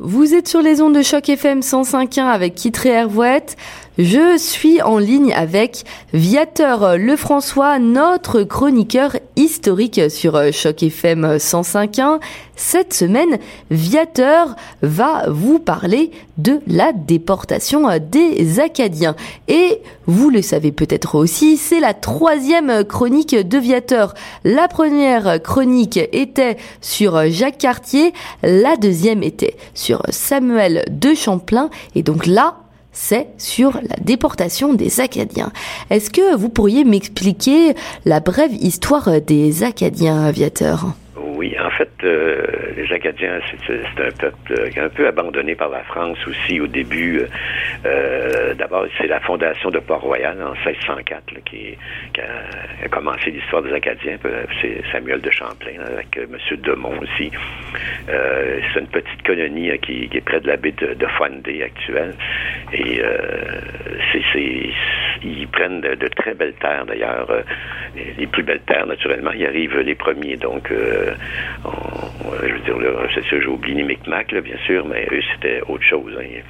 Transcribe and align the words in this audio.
Vous 0.00 0.34
êtes 0.34 0.48
sur 0.48 0.60
les 0.60 0.82
ondes 0.82 0.96
de 0.96 1.02
choc 1.02 1.28
FM 1.28 1.60
105.1 1.60 2.24
avec 2.24 2.56
Kitré 2.56 2.88
Hervouette. 2.88 3.56
Je 3.96 4.36
suis 4.36 4.82
en 4.82 4.98
ligne 4.98 5.32
avec 5.32 5.84
Viateur 6.12 6.98
Lefrançois, 6.98 7.78
notre 7.78 8.42
chroniqueur 8.42 9.16
historique 9.36 10.00
sur 10.10 10.40
Choc 10.52 10.82
FM 10.82 11.36
105.1. 11.36 12.20
Cette 12.56 12.94
semaine, 12.94 13.38
Viateur 13.70 14.54
va 14.82 15.24
vous 15.28 15.58
parler 15.58 16.10
de 16.38 16.60
la 16.66 16.92
déportation 16.92 17.88
des 17.98 18.60
Acadiens. 18.60 19.16
Et 19.48 19.80
vous 20.06 20.30
le 20.30 20.42
savez 20.42 20.72
peut-être 20.72 21.16
aussi, 21.16 21.56
c'est 21.56 21.80
la 21.80 21.94
troisième 21.94 22.84
chronique 22.84 23.34
de 23.34 23.58
Viateur. 23.58 24.14
La 24.44 24.68
première 24.68 25.42
chronique 25.42 25.98
était 26.12 26.56
sur 26.80 27.30
Jacques 27.30 27.58
Cartier, 27.58 28.12
la 28.42 28.76
deuxième 28.76 29.22
était 29.22 29.56
sur 29.74 30.02
Samuel 30.10 30.84
de 30.90 31.14
Champlain. 31.14 31.70
Et 31.94 32.02
donc 32.02 32.26
là, 32.26 32.63
c'est 32.94 33.26
sur 33.36 33.74
la 33.74 33.96
déportation 34.00 34.72
des 34.72 35.00
Acadiens. 35.00 35.52
Est-ce 35.90 36.08
que 36.08 36.34
vous 36.36 36.48
pourriez 36.48 36.84
m'expliquer 36.84 37.74
la 38.06 38.20
brève 38.20 38.54
histoire 38.54 39.20
des 39.20 39.62
Acadiens 39.64 40.24
aviateurs 40.24 40.94
euh, 42.04 42.42
les 42.76 42.92
Acadiens, 42.92 43.40
c'est 43.66 44.02
un 44.02 44.10
peuple 44.10 44.70
un 44.76 44.88
peu 44.88 45.06
abandonné 45.06 45.54
par 45.54 45.68
la 45.68 45.82
France 45.84 46.18
aussi 46.26 46.60
au 46.60 46.66
début. 46.66 47.22
Euh, 47.84 48.54
D'abord, 48.54 48.86
c'est 48.98 49.06
la 49.06 49.20
fondation 49.20 49.70
de 49.70 49.78
Port-Royal 49.78 50.40
en 50.42 50.52
1604 50.52 51.24
qui, 51.44 51.76
a, 52.18 52.88
commencé 52.88 53.30
l'histoire 53.30 53.62
des 53.62 53.72
Acadiens. 53.72 54.18
C'est 54.60 54.82
Samuel 54.92 55.20
de 55.20 55.30
Champlain 55.30 55.80
avec 55.86 56.16
euh, 56.16 56.26
M. 56.32 56.56
Demont 56.62 56.98
aussi. 57.00 57.30
Euh, 58.08 58.60
c'est 58.72 58.80
une 58.80 58.86
petite 58.86 59.22
colonie 59.24 59.76
qui, 59.78 60.08
est 60.12 60.20
près 60.20 60.40
de 60.40 60.46
la 60.46 60.56
baie 60.56 60.72
de, 60.72 60.94
de 60.94 61.06
Fondé 61.18 61.62
actuelle. 61.62 62.14
Et 62.72 63.00
euh, 63.02 63.60
c'est 64.12 64.22
ils 65.22 65.48
prennent 65.48 65.80
de, 65.80 65.94
de, 65.94 66.08
très 66.08 66.34
belles 66.34 66.54
terres 66.54 66.84
d'ailleurs, 66.86 67.28
les, 68.18 68.26
plus 68.26 68.42
belles 68.42 68.60
terres 68.66 68.86
naturellement. 68.86 69.30
Ils 69.32 69.46
arrivent 69.46 69.78
les 69.78 69.94
premiers, 69.94 70.36
donc 70.36 70.70
on, 71.64 71.93
je 72.42 72.52
veux 72.52 72.60
dire, 72.60 72.76
c'est 73.14 73.24
ça, 73.24 73.40
j'ai 73.40 73.46
oublié 73.46 73.76
les 73.76 73.82
Micmacs, 73.84 74.32
là, 74.32 74.40
bien 74.40 74.56
sûr, 74.66 74.86
mais 74.86 75.06
eux, 75.12 75.20
c'était 75.34 75.60
autre 75.68 75.84
chose. 75.84 76.12
Hein. 76.18 76.40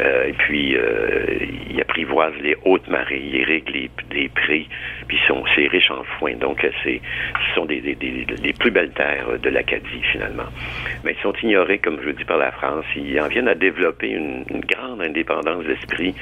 Euh, 0.00 0.28
et 0.28 0.32
puis, 0.32 0.76
euh, 0.76 1.38
ils 1.70 1.80
apprivoisent 1.80 2.40
les 2.42 2.56
hautes 2.64 2.88
marées, 2.88 3.22
ils 3.22 3.44
règlent 3.44 3.72
les, 3.72 3.90
les 4.12 4.28
prix, 4.28 4.68
puis 5.08 5.18
sont, 5.26 5.44
c'est 5.54 5.66
riche 5.66 5.90
en 5.90 6.02
foin. 6.18 6.34
Donc, 6.34 6.66
c'est, 6.82 7.00
ce 7.00 7.54
sont 7.54 7.64
des, 7.64 7.80
des, 7.80 7.94
des, 7.94 8.52
plus 8.52 8.70
belles 8.70 8.92
terres 8.92 9.38
de 9.42 9.50
l'Acadie, 9.50 10.02
finalement. 10.12 10.48
Mais 11.04 11.14
ils 11.18 11.22
sont 11.22 11.34
ignorés, 11.42 11.78
comme 11.78 11.98
je 12.00 12.06
le 12.06 12.12
dis, 12.12 12.24
par 12.24 12.38
la 12.38 12.52
France. 12.52 12.84
Ils 12.96 13.20
en 13.20 13.28
viennent 13.28 13.48
à 13.48 13.54
développer 13.54 14.08
une, 14.08 14.44
une 14.50 14.60
grande 14.60 15.02
indépendance 15.02 15.64
d'esprit 15.64 16.14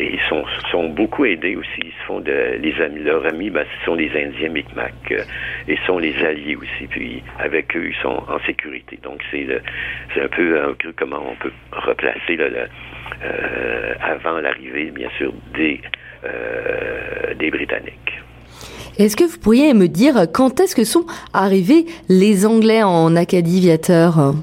et 0.00 0.14
ils 0.14 0.28
sont, 0.28 0.44
sont 0.70 0.88
beaucoup 0.88 1.26
aidés 1.26 1.56
aussi. 1.56 1.80
Ils 1.84 1.92
se 2.00 2.06
font 2.06 2.20
de, 2.20 2.56
les 2.58 2.74
amis, 2.80 3.00
leurs 3.00 3.26
amis, 3.26 3.50
ben, 3.50 3.66
ce 3.78 3.84
sont 3.84 3.94
les 3.94 4.10
Indiens 4.10 4.48
Micmacs 4.48 4.94
euh, 5.12 5.22
et 5.68 5.76
sont 5.86 5.98
les 5.98 6.14
alliés 6.24 6.56
aussi. 6.56 6.86
Puis, 6.88 7.22
avec 7.38 7.76
eux, 7.76 7.88
ils 7.88 8.02
sont 8.02 8.22
en 8.28 8.40
sécurité. 8.46 8.98
Donc, 9.02 9.20
c'est, 9.30 9.46
c'est 10.14 10.22
un 10.22 10.28
peu, 10.28 10.62
un 10.62 10.72
peu 10.72 10.92
comment 10.96 11.22
on 11.30 11.34
peut 11.34 11.52
replacer 11.72 12.38
euh, 12.40 13.94
avant 14.00 14.40
l'arrivée, 14.40 14.90
bien 14.90 15.10
sûr, 15.18 15.32
des, 15.54 15.80
euh, 16.24 17.34
des 17.34 17.50
Britanniques. 17.50 18.22
Est-ce 18.98 19.16
que 19.16 19.24
vous 19.24 19.38
pourriez 19.38 19.74
me 19.74 19.86
dire 19.86 20.14
quand 20.32 20.60
est-ce 20.60 20.74
que 20.74 20.84
sont 20.84 21.06
arrivés 21.34 21.84
les 22.08 22.46
Anglais 22.46 22.82
en 22.82 23.16
Acadie 23.16 23.60
Viateur 23.60 24.34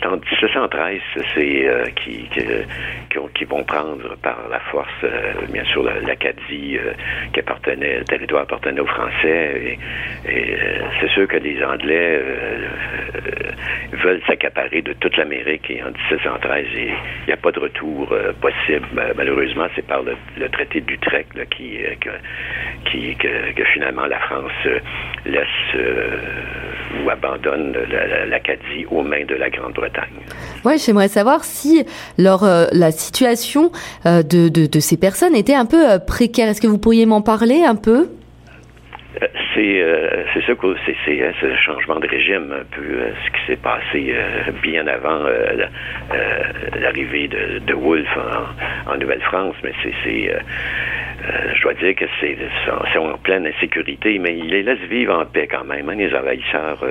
c'est 0.00 0.08
en 0.08 0.16
1713, 0.16 1.00
c'est 1.34 1.68
euh, 1.68 1.84
qui, 1.96 3.44
vont 3.44 3.64
prendre 3.64 4.16
par 4.22 4.38
la 4.50 4.60
force, 4.60 4.88
euh, 5.04 5.32
bien 5.52 5.64
sûr, 5.64 5.82
l'Acadie 5.82 6.78
euh, 6.78 6.92
qui 7.32 7.40
appartenait, 7.40 7.98
le 7.98 8.04
territoire 8.04 8.42
appartenait 8.42 8.80
aux 8.80 8.86
Français. 8.86 9.78
C'est 10.24 11.10
sûr 11.10 11.26
que 11.26 11.36
les 11.36 11.62
Anglais 11.64 12.22
veulent 13.92 14.22
s'accaparer 14.26 14.82
de 14.82 14.92
toute 14.94 15.16
l'Amérique. 15.16 15.70
Et 15.70 15.82
en 15.82 15.90
1713, 15.90 16.66
il 16.74 16.94
n'y 17.26 17.32
a 17.32 17.36
pas 17.36 17.50
de 17.50 17.60
retour 17.60 18.14
possible. 18.40 18.86
Malheureusement, 19.16 19.66
c'est 19.74 19.86
par 19.86 20.02
le, 20.02 20.48
traité 20.50 20.80
d'Utrecht 20.80 21.32
qui, 21.50 21.78
qui 22.84 23.16
que, 23.16 23.64
finalement 23.74 24.06
la 24.06 24.18
France 24.20 24.52
laisse 25.24 25.48
ou 27.02 27.10
abandonne 27.10 27.76
l'Acadie 28.28 28.86
aux 28.90 29.02
mains 29.02 29.24
de 29.24 29.34
la 29.34 29.50
Grande-Bretagne. 29.50 29.89
Oui, 30.64 30.74
j'aimerais 30.78 31.08
savoir 31.08 31.44
si 31.44 31.84
leur, 32.18 32.44
euh, 32.44 32.66
la 32.72 32.90
situation 32.90 33.72
euh, 34.06 34.22
de, 34.22 34.48
de, 34.48 34.66
de, 34.66 34.80
ces 34.80 34.96
personnes 34.96 35.34
était 35.34 35.54
un 35.54 35.66
peu 35.66 35.90
euh, 35.90 35.98
précaire. 35.98 36.48
Est-ce 36.48 36.60
que 36.60 36.66
vous 36.66 36.78
pourriez 36.78 37.06
m'en 37.06 37.22
parler 37.22 37.62
un 37.64 37.76
peu? 37.76 38.08
C'est 39.54 39.82
euh, 39.82 40.24
c'est 40.32 40.44
ça 40.46 40.54
que 40.54 40.76
c'est 40.86 40.94
c'est 41.04 41.26
hein, 41.26 41.32
ce 41.40 41.54
changement 41.56 41.98
de 41.98 42.06
régime 42.06 42.52
un 42.52 42.64
peu 42.76 42.82
euh, 42.82 43.10
ce 43.24 43.30
qui 43.32 43.46
s'est 43.48 43.56
passé 43.56 44.14
euh, 44.14 44.52
bien 44.62 44.86
avant 44.86 45.24
l'arrivée 46.80 47.26
de, 47.26 47.58
de 47.58 47.74
Wolfe 47.74 48.16
en, 48.86 48.92
en 48.92 48.96
Nouvelle-France 48.96 49.56
mais 49.64 49.72
c'est 49.82 50.32
c'est 51.20 51.54
je 51.54 51.62
dois 51.62 51.74
dire 51.74 51.94
que 51.94 52.04
c'est 52.20 52.98
en 52.98 53.18
pleine 53.18 53.46
insécurité, 53.46 54.18
mais 54.18 54.36
il 54.36 54.48
les 54.48 54.62
laisse 54.62 54.80
vivre 54.88 55.14
en 55.14 55.26
paix 55.26 55.46
quand 55.46 55.64
même. 55.64 55.88
Hein, 55.88 55.96
les 55.96 56.14
envahisseurs, 56.14 56.84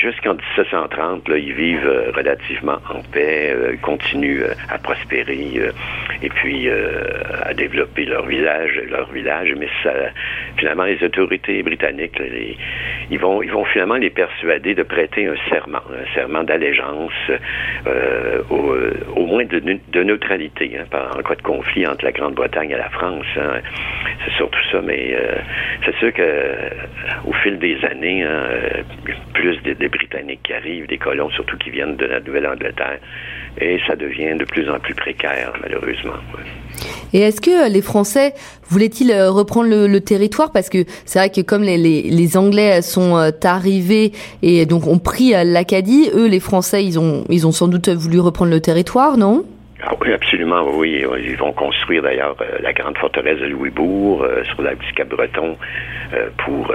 jusqu'en 0.00 0.34
1730, 0.34 1.28
là, 1.28 1.38
ils 1.38 1.52
vivent 1.52 2.12
relativement 2.14 2.78
en 2.90 3.00
paix, 3.12 3.54
continuent 3.82 4.44
à 4.68 4.78
prospérer 4.78 5.60
et 6.22 6.28
puis 6.28 6.68
à 6.70 7.54
développer 7.54 8.04
leur 8.04 8.26
village, 8.26 8.80
leur 8.90 9.10
village, 9.10 9.54
mais 9.56 9.68
ça, 9.82 9.92
finalement, 10.56 10.84
les 10.84 11.02
autorités 11.02 11.62
britanniques, 11.62 12.18
les, 12.18 12.56
ils 13.10 13.18
vont, 13.18 13.42
ils 13.42 13.50
vont 13.50 13.64
finalement 13.64 13.94
les 13.94 14.10
persuader 14.10 14.74
de 14.74 14.82
prêter 14.82 15.26
un 15.26 15.36
serment, 15.48 15.82
un 15.90 16.14
serment 16.14 16.42
d'allégeance, 16.42 17.12
euh, 17.86 18.42
au, 18.50 18.74
au, 19.14 19.26
moins 19.26 19.44
de, 19.44 19.58
de 19.60 20.02
neutralité, 20.02 20.78
hein, 20.78 20.84
en 21.16 21.22
cas 21.22 21.34
de 21.34 21.42
conflit 21.42 21.86
entre 21.86 22.04
la 22.04 22.12
Grande-Bretagne 22.12 22.70
et 22.70 22.76
la 22.76 22.90
France. 22.90 23.05
Hein. 23.06 23.60
C'est 24.24 24.32
surtout 24.36 24.58
ça, 24.70 24.80
mais 24.82 25.14
euh, 25.14 25.36
c'est 25.84 25.94
sûr 25.96 26.12
que 26.12 26.54
au 27.26 27.32
fil 27.42 27.58
des 27.58 27.76
années, 27.84 28.24
hein, 28.24 28.48
plus 29.34 29.58
des, 29.62 29.88
Britanniques 29.88 30.40
qui 30.44 30.52
arrivent, 30.52 30.86
des 30.86 30.98
colons 30.98 31.30
surtout 31.30 31.56
qui 31.58 31.70
viennent 31.70 31.96
de 31.96 32.06
la 32.06 32.20
Nouvelle-Angleterre, 32.20 32.98
et 33.60 33.78
ça 33.86 33.96
devient 33.96 34.36
de 34.36 34.44
plus 34.44 34.68
en 34.70 34.78
plus 34.78 34.94
précaire, 34.94 35.52
malheureusement. 35.62 36.14
Et 37.12 37.20
est-ce 37.20 37.40
que 37.40 37.70
les 37.70 37.82
Français 37.82 38.34
voulaient-ils 38.68 39.12
reprendre 39.28 39.68
le, 39.68 40.00
territoire? 40.00 40.52
Parce 40.52 40.68
que 40.68 40.84
c'est 41.04 41.18
vrai 41.18 41.30
que 41.30 41.40
comme 41.40 41.62
les, 41.62 41.78
les, 41.78 42.02
les, 42.02 42.36
Anglais 42.36 42.82
sont 42.82 43.16
arrivés 43.44 44.12
et 44.42 44.66
donc 44.66 44.86
ont 44.86 44.98
pris 44.98 45.30
l'Acadie, 45.44 46.10
eux, 46.12 46.26
les 46.26 46.40
Français, 46.40 46.84
ils 46.84 46.98
ont, 46.98 47.24
ils 47.28 47.46
ont 47.46 47.52
sans 47.52 47.68
doute 47.68 47.88
voulu 47.88 48.20
reprendre 48.20 48.50
le 48.50 48.60
territoire, 48.60 49.16
non? 49.16 49.44
Ah 49.88 49.94
oui, 50.00 50.12
absolument, 50.12 50.66
oui. 50.74 51.04
Ils 51.20 51.36
vont 51.36 51.52
construire 51.52 52.02
d'ailleurs 52.02 52.34
euh, 52.40 52.58
la 52.60 52.72
grande 52.72 52.98
forteresse 52.98 53.38
de 53.38 53.46
Louisbourg 53.46 54.20
euh, 54.24 54.42
sur 54.42 54.60
la 54.62 54.74
du 54.74 54.92
Cap-Breton 54.94 55.56
euh, 56.12 56.28
pour 56.38 56.74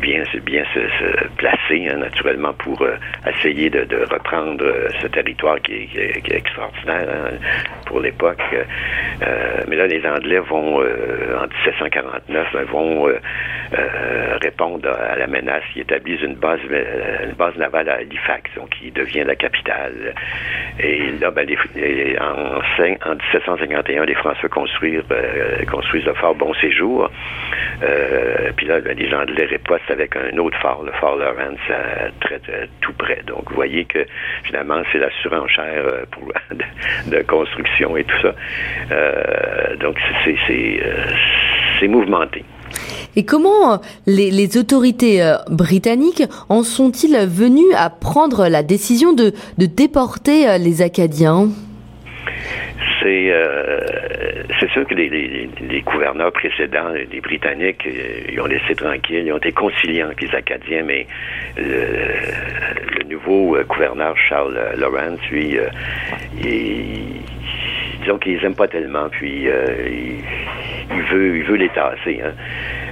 bien, 0.00 0.22
bien 0.44 0.64
se, 0.72 1.26
placer, 1.36 1.88
hein, 1.88 1.96
naturellement, 1.96 2.52
pour 2.52 2.86
essayer 3.28 3.68
de, 3.68 3.86
reprendre 4.08 4.64
ce 5.02 5.08
territoire 5.08 5.60
qui 5.60 5.88
est, 5.96 6.32
extraordinaire 6.32 7.08
hein, 7.08 7.36
pour 7.86 8.00
l'époque. 8.00 8.42
mais 9.68 9.76
là, 9.76 9.86
les 9.86 10.04
Anglais 10.06 10.38
vont, 10.38 10.76
en 10.78 11.46
1749, 11.66 12.46
ben, 12.52 12.64
vont 12.64 13.08
répondre 14.40 14.88
à 14.88 15.16
la 15.16 15.26
menace. 15.26 15.62
Ils 15.74 15.82
établissent 15.82 16.22
une 16.22 16.34
base, 16.34 16.60
une 17.24 17.34
base 17.34 17.56
navale 17.56 17.88
à 17.88 17.94
Halifax, 17.94 18.50
donc 18.56 18.70
qui 18.70 18.90
devient 18.90 19.24
la 19.24 19.36
capitale. 19.36 20.14
Et 20.80 21.10
là, 21.20 21.30
ben, 21.30 21.46
les, 21.46 21.58
les 21.74 22.18
en, 22.18 22.35
en 22.36 23.14
1751, 23.14 24.04
les 24.04 24.14
Français 24.14 24.48
construisent, 24.48 25.02
euh, 25.10 25.64
construisent 25.70 26.04
le 26.04 26.14
fort 26.14 26.34
Bon 26.34 26.52
Séjour. 26.54 27.10
Euh, 27.82 28.50
puis 28.56 28.66
là, 28.66 28.80
les 28.80 29.12
Anglais 29.14 29.44
ripostent 29.44 29.90
avec 29.90 30.16
un 30.16 30.36
autre 30.38 30.58
fort, 30.58 30.82
le 30.84 30.92
fort 30.92 31.16
Lawrence, 31.16 31.58
très, 32.20 32.38
très, 32.38 32.68
tout 32.80 32.92
près. 32.92 33.22
Donc, 33.26 33.48
vous 33.48 33.54
voyez 33.54 33.84
que 33.84 34.04
finalement, 34.44 34.82
c'est 34.92 34.98
la 34.98 35.10
surenchère 35.22 35.84
euh, 35.86 36.04
pour, 36.10 36.32
de, 37.06 37.22
construction 37.22 37.96
et 37.96 38.04
tout 38.04 38.20
ça. 38.22 38.34
Euh, 38.92 39.76
donc, 39.76 39.96
c'est 41.78 41.88
mouvementé. 41.88 42.44
Et 43.16 43.24
comment 43.24 43.80
les, 44.06 44.58
autorités 44.58 45.22
euh, 45.22 45.36
britanniques 45.50 46.22
en 46.48 46.62
sont-ils 46.62 47.16
venus 47.26 47.64
à 47.76 47.88
prendre 47.88 48.48
la 48.48 48.62
décision 48.62 49.12
de, 49.14 49.32
déporter 49.56 50.48
euh, 50.48 50.58
les 50.58 50.82
Acadiens? 50.82 51.48
C'est 53.06 53.32
c'est 54.60 54.70
sûr 54.70 54.86
que 54.86 54.94
les, 54.94 55.82
gouverneurs 55.82 56.32
précédents, 56.32 56.88
les 56.90 57.20
Britanniques, 57.20 57.86
ils 57.86 58.40
ont 58.40 58.46
laissé 58.46 58.74
tranquille, 58.74 59.24
ils 59.26 59.32
ont 59.32 59.36
été 59.36 59.52
conciliants 59.52 60.06
avec 60.06 60.22
les 60.22 60.34
Acadiens, 60.34 60.82
mais 60.82 61.06
le, 61.56 63.04
nouveau 63.08 63.56
gouverneur 63.68 64.16
Charles 64.16 64.58
Lawrence, 64.76 65.20
lui, 65.30 65.58
il, 66.42 67.20
disons 68.00 68.18
qu'ils 68.18 68.44
aiment 68.44 68.54
pas 68.54 68.68
tellement, 68.68 69.08
puis 69.08 69.48
veut 70.88 71.36
il 71.36 71.44
veut 71.44 71.56
les 71.56 71.68
tasser. 71.70 72.20
Hein. 72.24 72.32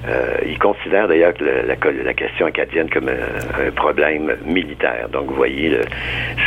Euh, 0.06 0.37
il 0.46 0.58
considère 0.58 1.08
d'ailleurs 1.08 1.32
que 1.32 1.44
la, 1.44 2.14
question 2.14 2.46
acadienne 2.46 2.91
comme 2.91 3.08
un, 3.08 3.70
problème 3.70 4.37
militaire. 4.44 5.08
Donc, 5.08 5.29
vous 5.29 5.35
voyez, 5.35 5.79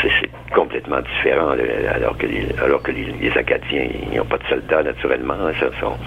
c'est 0.02 0.30
complètement 0.54 1.02
différent 1.02 1.56
alors 1.94 2.18
que 2.18 2.28
les, 2.28 2.46
alors 2.64 2.82
que 2.84 2.92
les, 2.92 3.32
Acadiens 3.36 3.88
n'ont 4.16 4.26
pas 4.26 4.38
de 4.38 4.44
soldats 4.48 4.84
naturellement. 4.84 5.34
Hein, 5.34 5.52
sont, 5.82 5.98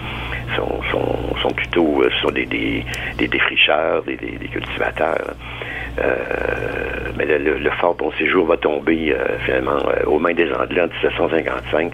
sont, 0.56 0.82
sont, 0.90 1.36
sont, 1.42 1.50
plutôt 1.50 2.02
euh, 2.02 2.10
sont 2.22 2.30
des, 2.30 2.46
des, 2.46 2.84
des 3.18 3.28
défricheurs, 3.28 4.02
des, 4.04 4.16
des 4.16 4.48
cultivateurs. 4.48 5.16
Euh, 5.28 5.32
mais 7.16 7.38
le, 7.38 7.70
fort 7.80 7.94
bon 7.94 8.10
séjour 8.12 8.46
va 8.46 8.56
tomber 8.56 9.12
euh, 9.12 9.38
finalement 9.44 9.78
euh, 9.86 10.04
aux 10.06 10.18
mains 10.18 10.32
des 10.32 10.50
Anglais 10.52 10.82
en 10.82 10.86
1755. 10.86 11.92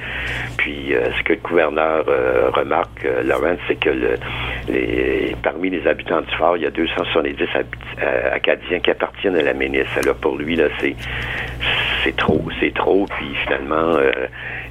Puis 0.57 0.95
ce 1.17 1.23
que 1.23 1.35
le 1.35 1.39
gouverneur 1.41 2.05
remarque, 2.55 3.07
Lawrence, 3.25 3.59
c'est 3.69 3.79
que 3.79 3.91
les, 4.69 5.37
parmi 5.43 5.71
les 5.71 5.87
habitants 5.87 6.21
du 6.23 6.35
fort, 6.37 6.57
il 6.57 6.63
y 6.65 6.67
a 6.67 6.71
270 6.71 7.37
Acadiens 8.33 8.81
qui 8.81 8.91
appartiennent 8.91 9.37
à 9.37 9.43
la 9.43 9.53
ministre. 9.53 9.99
Alors 10.03 10.17
pour 10.17 10.37
lui, 10.37 10.57
là, 10.57 10.67
c'est 10.81 10.97
c'est 12.05 12.17
trop, 12.17 12.43
c'est 12.61 12.75
trop. 12.75 13.07
Puis 13.07 13.35
finalement, 13.45 13.97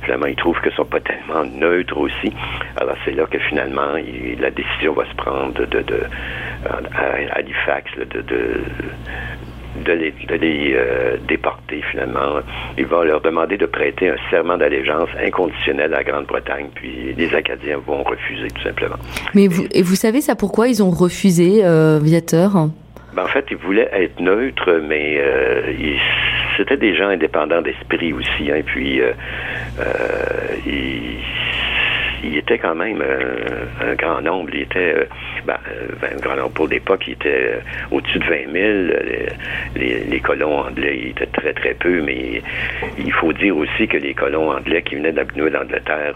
finalement, 0.06 0.28
il 0.28 0.36
trouve 0.36 0.60
que 0.62 0.72
sont 0.72 0.86
pas 0.86 1.00
tellement 1.00 1.44
neutres 1.44 1.98
aussi. 1.98 2.31
Alors 2.78 2.96
c'est 3.04 3.12
là 3.12 3.25
que 3.25 3.40
finalement, 3.40 3.94
la 4.40 4.52
décision 4.52 4.94
va 4.94 5.06
se 5.06 5.16
prendre 5.16 5.54
de, 5.54 5.81
de, 5.81 6.00
à, 6.66 7.38
Halifax 7.38 7.92
de, 7.98 8.22
de 8.22 8.62
de 9.84 9.92
les, 9.92 10.13
de 10.28 10.36
les 10.36 10.74
euh, 10.74 11.18
déporter 11.28 11.81
finalement. 11.92 12.40
Il 12.78 12.86
va 12.86 13.04
leur 13.04 13.22
demander 13.22 13.57
de 13.57 13.66
prêter 13.66 14.10
un 14.10 14.16
serment 14.30 14.57
d'allégeance 14.57 15.10
inconditionnel 15.22 15.94
à 15.94 15.98
la 15.98 16.04
Grande-Bretagne, 16.04 16.68
puis 16.74 17.13
les 17.18 17.36
Acadiens 17.36 17.80
vont 17.86 18.04
refuser 18.04 18.48
tout 18.50 18.62
simplement. 18.63 18.96
Mais 19.34 19.48
vous, 19.48 19.66
et 19.72 19.81
vous 19.81 19.96
savez 19.96 20.22
ça 20.22 20.36
pourquoi 20.36 20.68
ils 20.68 20.81
ont 20.81 20.92
refusé, 20.92 21.66
euh, 21.66 22.00
Viateur? 22.01 22.54
Ben, 23.16 23.24
En 23.24 23.28
fait, 23.28 23.46
ils 23.51 23.58
voulaient 23.58 23.90
être 23.92 24.19
neutres, 24.19 24.80
mais 24.88 25.18
euh, 25.19 25.62
c'était 26.57 26.78
des 26.78 26.96
gens 26.96 27.10
indépendants 27.10 27.62
d'esprit 27.62 28.13
aussi, 28.13 28.52
hein, 28.52 28.62
puis 28.66 29.02
euh, 29.02 29.13
ils 30.66 31.19
il 32.25 32.38
était 32.38 32.57
quand 32.57 32.75
même 32.75 33.02
euh, 33.02 33.66
un 33.81 33.94
grand 33.96 34.22
nombre. 34.22 34.50
Il 34.54 34.62
était, 34.62 34.96
euh, 34.96 35.06
ben, 35.46 35.57
euh, 35.69 36.16
un 36.16 36.19
grand 36.19 36.36
nombre 36.36 36.52
pour 36.52 36.68
l'époque, 36.68 37.04
il 37.07 37.13
était 37.13 37.60
au-dessus 37.92 38.19
de 38.19 38.25
20 38.25 38.52
000. 38.52 40.06
Les, 40.10 40.19
colons 40.19 40.60
anglais 40.60 41.10
étaient 41.10 41.28
très, 41.28 41.54
très 41.54 41.75
peu, 41.75 42.02
mais 42.02 42.42
il 42.98 43.12
faut 43.12 43.31
dire 43.34 43.56
aussi 43.56 43.88
que 43.88 43.98
les 43.98 44.13
colons 44.13 44.50
anglais 44.50 44.81
qui 44.81 44.96
venaient 44.96 45.12
de 45.12 45.18
la 45.18 45.25
Nouvelle-Angleterre 45.36 46.16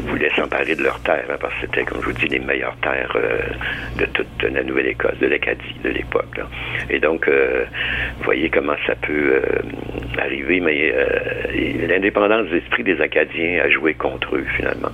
voulaient 0.00 0.30
s'emparer 0.36 0.74
de 0.74 0.82
leurs 0.82 1.00
terres, 1.00 1.26
hein, 1.30 1.36
parce 1.40 1.54
que 1.54 1.60
c'était, 1.62 1.84
comme 1.84 2.00
je 2.00 2.06
vous 2.06 2.12
dis, 2.12 2.28
les 2.28 2.38
meilleures 2.38 2.76
terres 2.82 3.16
de 3.98 4.04
toute 4.06 4.42
la 4.42 4.62
Nouvelle-Écosse, 4.62 5.18
de 5.20 5.26
l'Acadie 5.26 5.76
de 5.82 5.90
l'époque. 5.90 6.40
Et 6.88 6.98
donc, 6.98 7.28
vous 7.28 8.24
voyez 8.24 8.50
comment 8.50 8.76
ça 8.86 8.94
peut 8.96 9.40
arriver, 10.18 10.60
mais 10.60 10.92
l'indépendance 11.86 12.48
d'esprit 12.50 12.84
des 12.84 13.00
Acadiens 13.00 13.62
à 13.64 13.68
jouer 13.68 13.94
contre 13.94 14.36
eux 14.36 14.46
finalement. 14.56 14.90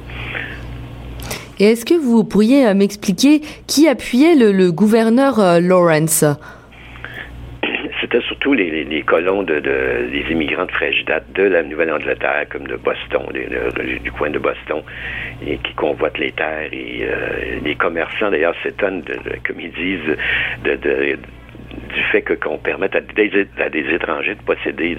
Et 1.58 1.64
est-ce 1.64 1.86
que 1.86 1.94
vous 1.94 2.22
pourriez 2.24 2.66
euh, 2.66 2.74
m'expliquer 2.74 3.40
qui 3.66 3.88
appuyait 3.88 4.34
le, 4.34 4.70
gouverneur 4.70 5.40
euh, 5.40 5.60
Lawrence? 5.60 6.24
Surtout 8.46 8.54
les, 8.54 9.02
colons 9.02 9.42
de, 9.42 9.58
des 9.58 10.24
immigrants 10.30 10.66
de 10.66 10.70
fraîche 10.70 11.04
date 11.04 11.24
de 11.34 11.42
la 11.42 11.64
Nouvelle-Angleterre, 11.64 12.46
comme 12.48 12.66
de 12.68 12.76
Boston, 12.76 13.26
du 14.02 14.12
coin 14.12 14.30
de 14.30 14.38
Boston, 14.38 14.82
et 15.44 15.58
qui 15.58 15.74
convoitent 15.74 16.18
les 16.18 16.30
terres. 16.30 16.68
Et 16.72 17.00
euh, 17.02 17.58
les 17.64 17.74
commerçants, 17.74 18.30
d'ailleurs, 18.30 18.54
s'étonnent, 18.62 19.02
comme 19.44 19.60
ils 19.60 19.72
disent, 19.72 20.16
de, 20.64 21.18
du 21.94 22.02
fait 22.10 22.22
que 22.22 22.34
qu'on 22.34 22.58
permette 22.58 22.94
à 22.94 23.00
des, 23.00 23.94
étrangers 23.94 24.34
de 24.34 24.42
posséder 24.42 24.96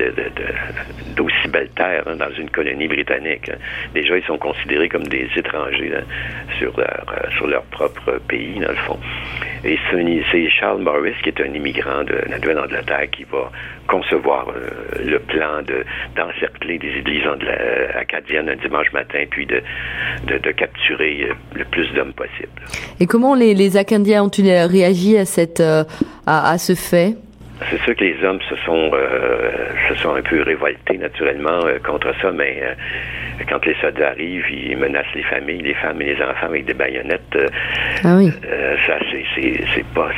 d'aussi 1.16 1.48
belles 1.48 1.70
terres 1.76 2.04
hein, 2.08 2.16
dans 2.16 2.32
une 2.38 2.50
colonie 2.50 2.88
britannique. 2.88 3.50
Hein. 3.50 3.58
Déjà, 3.94 4.18
ils 4.18 4.24
sont 4.26 4.38
considérés 4.38 4.90
comme 4.90 5.08
des 5.08 5.28
étrangers 5.36 5.94
sur 6.58 6.78
leur 6.78 7.06
euh, 7.10 7.30
sur 7.38 7.48
leur 7.48 7.64
propre 7.64 8.20
pays, 8.28 8.60
dans 8.60 8.70
le 8.70 8.76
fond. 8.76 9.00
Et 9.64 9.78
c'est 10.32 10.50
Charles 10.50 10.82
Morris, 10.82 11.16
qui 11.24 11.30
est 11.30 11.42
un 11.42 11.54
immigrant 11.54 12.04
de 12.04 12.16
la 12.30 12.38
Nouvelle-Angleterre, 12.40 13.10
qui 13.12 13.24
va 13.24 13.52
concevoir 13.88 14.48
euh, 14.50 14.70
le 15.04 15.20
plan 15.20 15.62
de 15.66 15.84
d'encercler 16.16 16.78
des 16.78 16.92
églises 17.00 17.24
euh, 17.26 17.88
acadiennes 17.96 18.50
un 18.50 18.56
dimanche 18.56 18.92
matin, 18.94 19.24
puis 19.30 19.46
de, 19.46 19.62
de, 20.26 20.52
capturer 20.52 21.30
le 21.54 21.66
plus 21.66 21.88
d'hommes 21.94 22.14
possible. 22.14 22.50
Et 23.00 23.06
comment 23.06 23.36
les 23.36 23.78
Acadiens 23.78 24.24
ont-ils 24.24 24.50
réagi 24.50 25.18
à 25.18 25.26
cette 25.26 25.62
à, 26.28 26.52
à 26.52 26.58
ce 26.58 26.76
fait? 26.76 27.16
C'est 27.72 27.82
sûr 27.82 27.96
que 27.96 28.04
les 28.04 28.24
hommes 28.24 28.40
se 28.48 28.56
sont 28.58 28.92
euh, 28.94 29.50
se 29.90 29.96
sont 29.96 30.14
un 30.14 30.22
peu 30.22 30.44
révoltés 30.44 30.98
naturellement 30.98 31.66
euh, 31.66 31.80
contre 31.84 32.14
ça, 32.22 32.32
mais 32.32 32.62
euh, 32.62 32.74
quand 33.50 33.66
les 33.66 33.76
soldats 33.82 34.10
arrivent, 34.10 34.46
ils 34.52 34.78
menacent 34.78 35.14
les 35.16 35.24
familles, 35.24 35.62
les 35.64 35.74
femmes 35.74 36.00
et 36.02 36.14
les 36.14 36.22
enfants 36.22 36.46
avec 36.46 36.66
des 36.66 36.76
baïonnettes. 36.76 37.38
ah 38.04 38.16
oui. 38.16 38.32
ça, 38.86 39.00
c'est 39.36 39.54
c'est 39.74 39.86
pas 39.88 40.10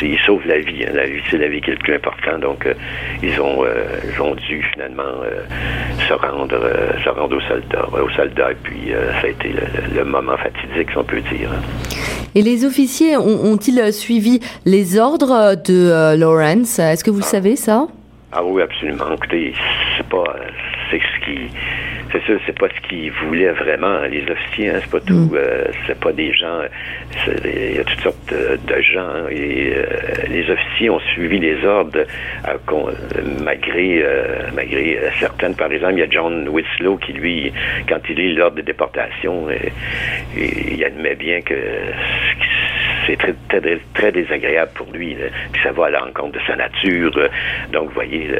ils 0.00 0.18
sauvent 0.20 0.46
la 0.46 0.58
vie. 0.58 0.84
Hein. 0.86 0.92
La 0.94 1.06
vie, 1.06 1.20
c'est 1.30 1.38
la 1.38 1.48
vie 1.48 1.60
qui 1.60 1.70
est 1.70 1.74
le 1.74 1.78
plus 1.78 1.94
important. 1.94 2.38
Donc, 2.38 2.66
ils 3.22 3.38
ont 3.40 3.66
ils 4.10 4.22
ont 4.22 4.34
dû 4.34 4.62
finalement 4.72 5.22
se 6.08 6.12
rendre 6.14 6.58
se 7.02 7.08
rendre 7.10 7.36
aux 7.36 7.40
soldats, 7.42 7.88
aux 7.92 8.10
soldats. 8.10 8.52
Et 8.52 8.56
puis, 8.62 8.92
ça 9.20 9.26
a 9.26 9.28
été 9.28 9.50
le, 9.94 10.04
moment 10.04 10.36
fatidique, 10.38 10.90
si 10.90 10.96
on 10.96 11.04
peut 11.04 11.20
dire. 11.20 11.50
Hein. 11.52 12.13
Et 12.34 12.42
les 12.42 12.64
officiers 12.64 13.16
ont-ils 13.16 13.78
euh, 13.78 13.92
suivi 13.92 14.40
les 14.64 14.98
ordres 14.98 15.54
de 15.54 15.90
euh, 15.90 16.16
Lawrence? 16.16 16.78
Est-ce 16.78 17.04
que 17.04 17.10
vous 17.10 17.18
le 17.18 17.22
savez, 17.22 17.54
ça? 17.54 17.86
Ah 18.32 18.44
oui, 18.44 18.62
absolument. 18.62 19.12
Écoutez, 19.14 19.54
c'est 19.96 20.08
pas... 20.08 20.24
C'est 20.90 20.98
ce 20.98 21.24
qui 21.24 21.38
c'est 22.14 22.22
sûr, 22.26 22.38
c'est 22.46 22.56
pas 22.56 22.68
ce 22.68 22.88
qu'ils 22.88 23.10
voulaient 23.10 23.50
vraiment. 23.50 24.02
Les 24.02 24.22
officiers, 24.30 24.70
hein, 24.70 24.78
c'est 24.80 24.90
pas 24.90 25.00
tout. 25.00 25.14
Mm. 25.14 25.30
Euh, 25.34 25.64
c'est 25.86 25.98
pas 25.98 26.12
des 26.12 26.32
gens. 26.32 26.60
Il 27.44 27.74
y 27.74 27.78
a 27.80 27.84
toutes 27.84 28.00
sortes 28.00 28.32
de, 28.32 28.80
gens. 28.82 29.00
Hein, 29.00 29.26
et 29.32 29.74
les 30.28 30.48
officiers 30.48 30.90
ont 30.90 31.00
suivi 31.00 31.40
les 31.40 31.64
ordres 31.64 32.04
malgré 33.42 34.04
malgré 34.54 35.00
certaines. 35.18 35.56
Par 35.56 35.72
exemple, 35.72 35.94
il 35.94 35.98
y 35.98 36.02
a 36.02 36.08
John 36.08 36.48
Winslow 36.48 36.98
qui 36.98 37.14
lui, 37.14 37.52
quand 37.88 37.98
il 38.08 38.16
lit 38.16 38.34
l'ordre 38.34 38.58
de 38.58 38.62
déportation, 38.62 39.48
il 40.36 40.84
admet 40.84 41.16
bien 41.16 41.40
que 41.40 41.54
c'est 43.06 43.16
très, 43.16 43.34
très, 43.48 43.80
très, 43.94 44.12
désagréable 44.12 44.72
pour 44.74 44.86
lui. 44.92 45.16
Puis 45.52 45.62
ça 45.62 45.72
va 45.72 45.86
à 45.86 45.90
l'encontre 45.90 46.32
de 46.32 46.40
sa 46.46 46.56
nature. 46.56 47.12
donc, 47.72 47.88
vous 47.88 47.94
voyez, 47.94 48.30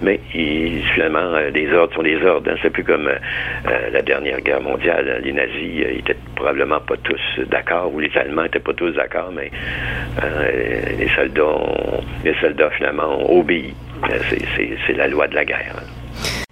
mais 0.00 0.20
il, 0.34 0.82
finalement, 0.94 1.36
les 1.52 1.72
ordres 1.72 1.94
sont 1.94 2.02
les 2.02 2.22
ordres. 2.24 2.50
c'est 2.62 2.70
plus 2.70 2.84
comme 2.84 3.08
euh, 3.08 3.90
la 3.92 4.02
dernière 4.02 4.40
guerre 4.40 4.60
mondiale. 4.60 5.20
Les 5.24 5.32
nazis 5.32 5.84
euh, 5.84 5.98
étaient 5.98 6.16
probablement 6.34 6.80
pas 6.80 6.96
tous 7.02 7.44
d'accord, 7.50 7.92
ou 7.92 8.00
les 8.00 8.10
Allemands 8.16 8.44
étaient 8.44 8.58
pas 8.58 8.74
tous 8.74 8.90
d'accord, 8.92 9.30
mais 9.34 9.50
euh, 10.22 10.50
les 10.98 11.08
soldats, 11.14 11.42
les 12.24 12.34
soldats 12.40 12.70
finalement 12.70 13.20
ont 13.20 13.40
obéi. 13.40 13.74
C'est 14.86 14.94
la 14.94 15.06
loi 15.06 15.28
de 15.28 15.34
la 15.34 15.44
guerre. 15.44 15.76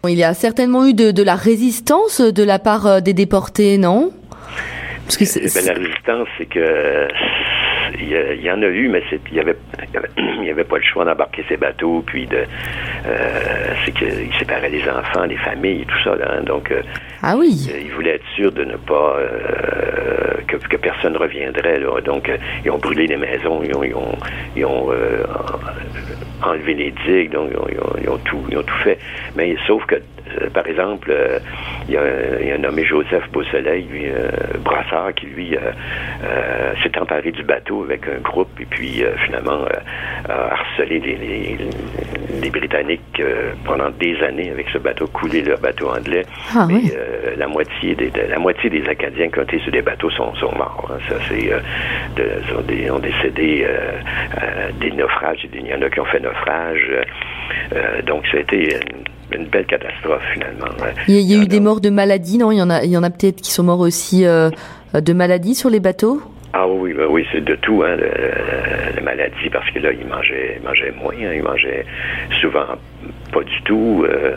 Il 0.09 0.17
y 0.17 0.25
a 0.25 0.35
certainement 0.35 0.87
eu 0.87 0.95
de, 0.95 1.11
de 1.11 1.23
la 1.23 1.35
résistance 1.35 2.21
de 2.21 2.45
la 2.45 2.59
part 2.59 3.03
des 3.03 3.13
déportés, 3.13 3.77
non? 3.77 4.13
Parce 5.05 5.17
que 5.17 5.25
eh 5.25 5.51
ben, 5.53 5.67
la 5.67 5.73
résistance, 5.75 6.29
c'est 6.39 6.47
que 6.47 7.09
il 8.01 8.43
y, 8.43 8.51
en 8.51 8.63
a 8.63 8.67
eu, 8.67 8.89
mais 8.89 9.03
il 9.31 9.37
y 9.37 9.41
avait, 9.41 9.57
y 10.43 10.51
avait 10.51 10.65
pas 10.65 10.77
le 10.77 10.83
choix 10.83 11.05
d'embarquer 11.05 11.45
ces 11.49 11.57
bateaux, 11.57 12.03
puis 12.07 12.27
de, 12.27 12.45
euh, 13.07 13.75
c'est 13.85 13.93
qu'ils 13.93 14.33
séparaient 14.39 14.71
les 14.71 14.83
enfants, 14.89 15.25
les 15.25 15.37
familles, 15.37 15.85
tout 15.87 16.03
ça, 16.05 16.17
là, 16.17 16.37
hein. 16.37 16.43
donc. 16.43 16.71
Euh, 16.71 16.83
ah 17.23 17.37
oui. 17.37 17.69
Euh, 17.71 17.81
ils 17.83 17.93
voulaient 17.93 18.15
être 18.15 18.27
sûrs 18.35 18.53
de 18.53 18.65
ne 18.65 18.77
pas 18.77 19.19
que, 20.47 20.57
que, 20.57 20.77
personne 20.77 21.17
reviendrait, 21.17 21.79
là, 21.79 22.01
donc 22.01 22.31
ils 22.65 22.71
ont 22.71 22.79
brûlé 22.79 23.07
les 23.07 23.17
maisons, 23.17 23.63
ils 23.63 23.77
ont, 23.77 23.83
ils 23.85 23.95
ont, 23.95 24.19
ils 24.57 24.65
ont 24.65 24.91
enlevé 26.43 26.75
les 26.75 26.95
digues, 27.07 27.33
donc 27.33 27.51
ils 27.53 27.59
ont, 27.59 27.67
ils 28.03 28.09
ont, 28.09 28.19
tout, 28.19 28.43
ils 28.51 28.57
ont 28.57 28.63
tout 28.63 28.79
fait, 28.83 28.99
mais 29.37 29.57
sauf 29.67 29.85
que 29.87 29.97
par 30.53 30.67
exemple, 30.67 31.15
il 31.89 31.95
y, 31.95 31.97
a, 31.97 32.55
un 32.55 32.59
nommé 32.59 32.85
Joseph 32.85 33.31
Beausoleil, 33.33 33.87
lui, 33.91 34.07
brassard, 34.65 35.15
qui 35.15 35.27
lui 35.27 35.57
s'est 36.83 36.99
emparé 36.99 37.33
du 37.33 37.43
bateau 37.43 37.85
avec 37.85 38.07
un 38.09 38.21
groupe 38.21 38.49
et 38.61 38.67
puis 38.67 39.03
finalement 39.25 39.65
a 40.29 40.33
harcelé 40.53 41.01
les, 41.01 41.17
les, 42.41 42.51
Britanniques 42.51 43.23
pendant 43.65 43.91
des 43.91 44.21
années 44.23 44.51
avec 44.51 44.69
ce 44.71 44.79
bateau, 44.79 45.07
coulé 45.07 45.43
leur 45.43 45.61
bateau 45.61 45.89
anglais. 45.89 46.25
Ah, 46.55 46.67
la 47.37 47.47
moitié 47.47 47.95
des 47.95 48.11
la 48.29 48.39
moitié 48.39 48.71
des 48.71 48.87
Acadiens 48.89 49.29
qui 49.29 49.39
ont 49.39 49.43
été 49.43 49.59
sur 49.61 49.73
des 49.73 49.83
bateaux 49.83 50.11
sont, 50.11 50.35
sont 50.35 50.53
morts. 50.57 50.91
Hein. 50.91 50.99
Ça, 51.09 51.15
c'est 51.29 52.91
ont, 52.91 52.99
décédé 52.99 53.67
des 54.81 54.91
naufrages. 54.93 55.47
Il 55.53 55.67
y 55.67 55.75
en 55.75 55.83
a 55.83 55.91
qui 55.91 56.01
ont 56.01 56.05
fait 56.05 56.21
naufrage. 56.21 56.91
Donc, 58.07 58.27
ça 58.31 58.39
a 58.39 58.41
été 58.41 58.77
une, 59.33 59.47
belle 59.47 59.67
catastrophe, 59.67 60.23
finalement. 60.33 60.67
Il 61.09 61.21
y 61.21 61.35
a, 61.35 61.43
eu 61.43 61.47
des 61.47 61.61
morts 61.61 61.81
de 61.81 61.91
maladie, 61.91 62.39
non? 62.39 62.51
Il 62.51 62.59
y 62.59 62.63
en 62.63 62.71
a, 62.71 62.83
il 62.85 62.91
y 62.91 62.97
en 62.97 63.03
a 63.03 63.11
peut-être 63.11 63.41
qui 63.41 63.51
sont 63.51 63.63
morts 63.63 63.81
aussi 63.81 64.25
euh, 64.25 64.51
de 64.95 65.13
maladie 65.13 65.55
sur 65.55 65.71
les 65.71 65.81
bateaux? 65.81 66.21
Ah 66.53 66.67
oui, 66.67 66.93
ben 66.95 67.07
oui, 67.09 67.25
c'est 67.33 67.45
de 67.45 67.55
tout, 67.55 67.83
hein, 67.85 67.97
la 68.95 69.01
maladie, 69.03 69.49
parce 69.53 69.71
que 69.71 69.79
là, 69.79 69.93
ils 69.93 70.07
mangeaient, 70.07 70.61
mangeaient 70.65 70.93
moins, 71.01 71.15
hein, 71.15 71.33
ils 71.33 71.43
mangeaient 71.43 71.87
souvent 72.41 72.67
pas 73.31 73.43
du 73.43 73.63
tout. 73.63 74.05
Euh, 74.07 74.37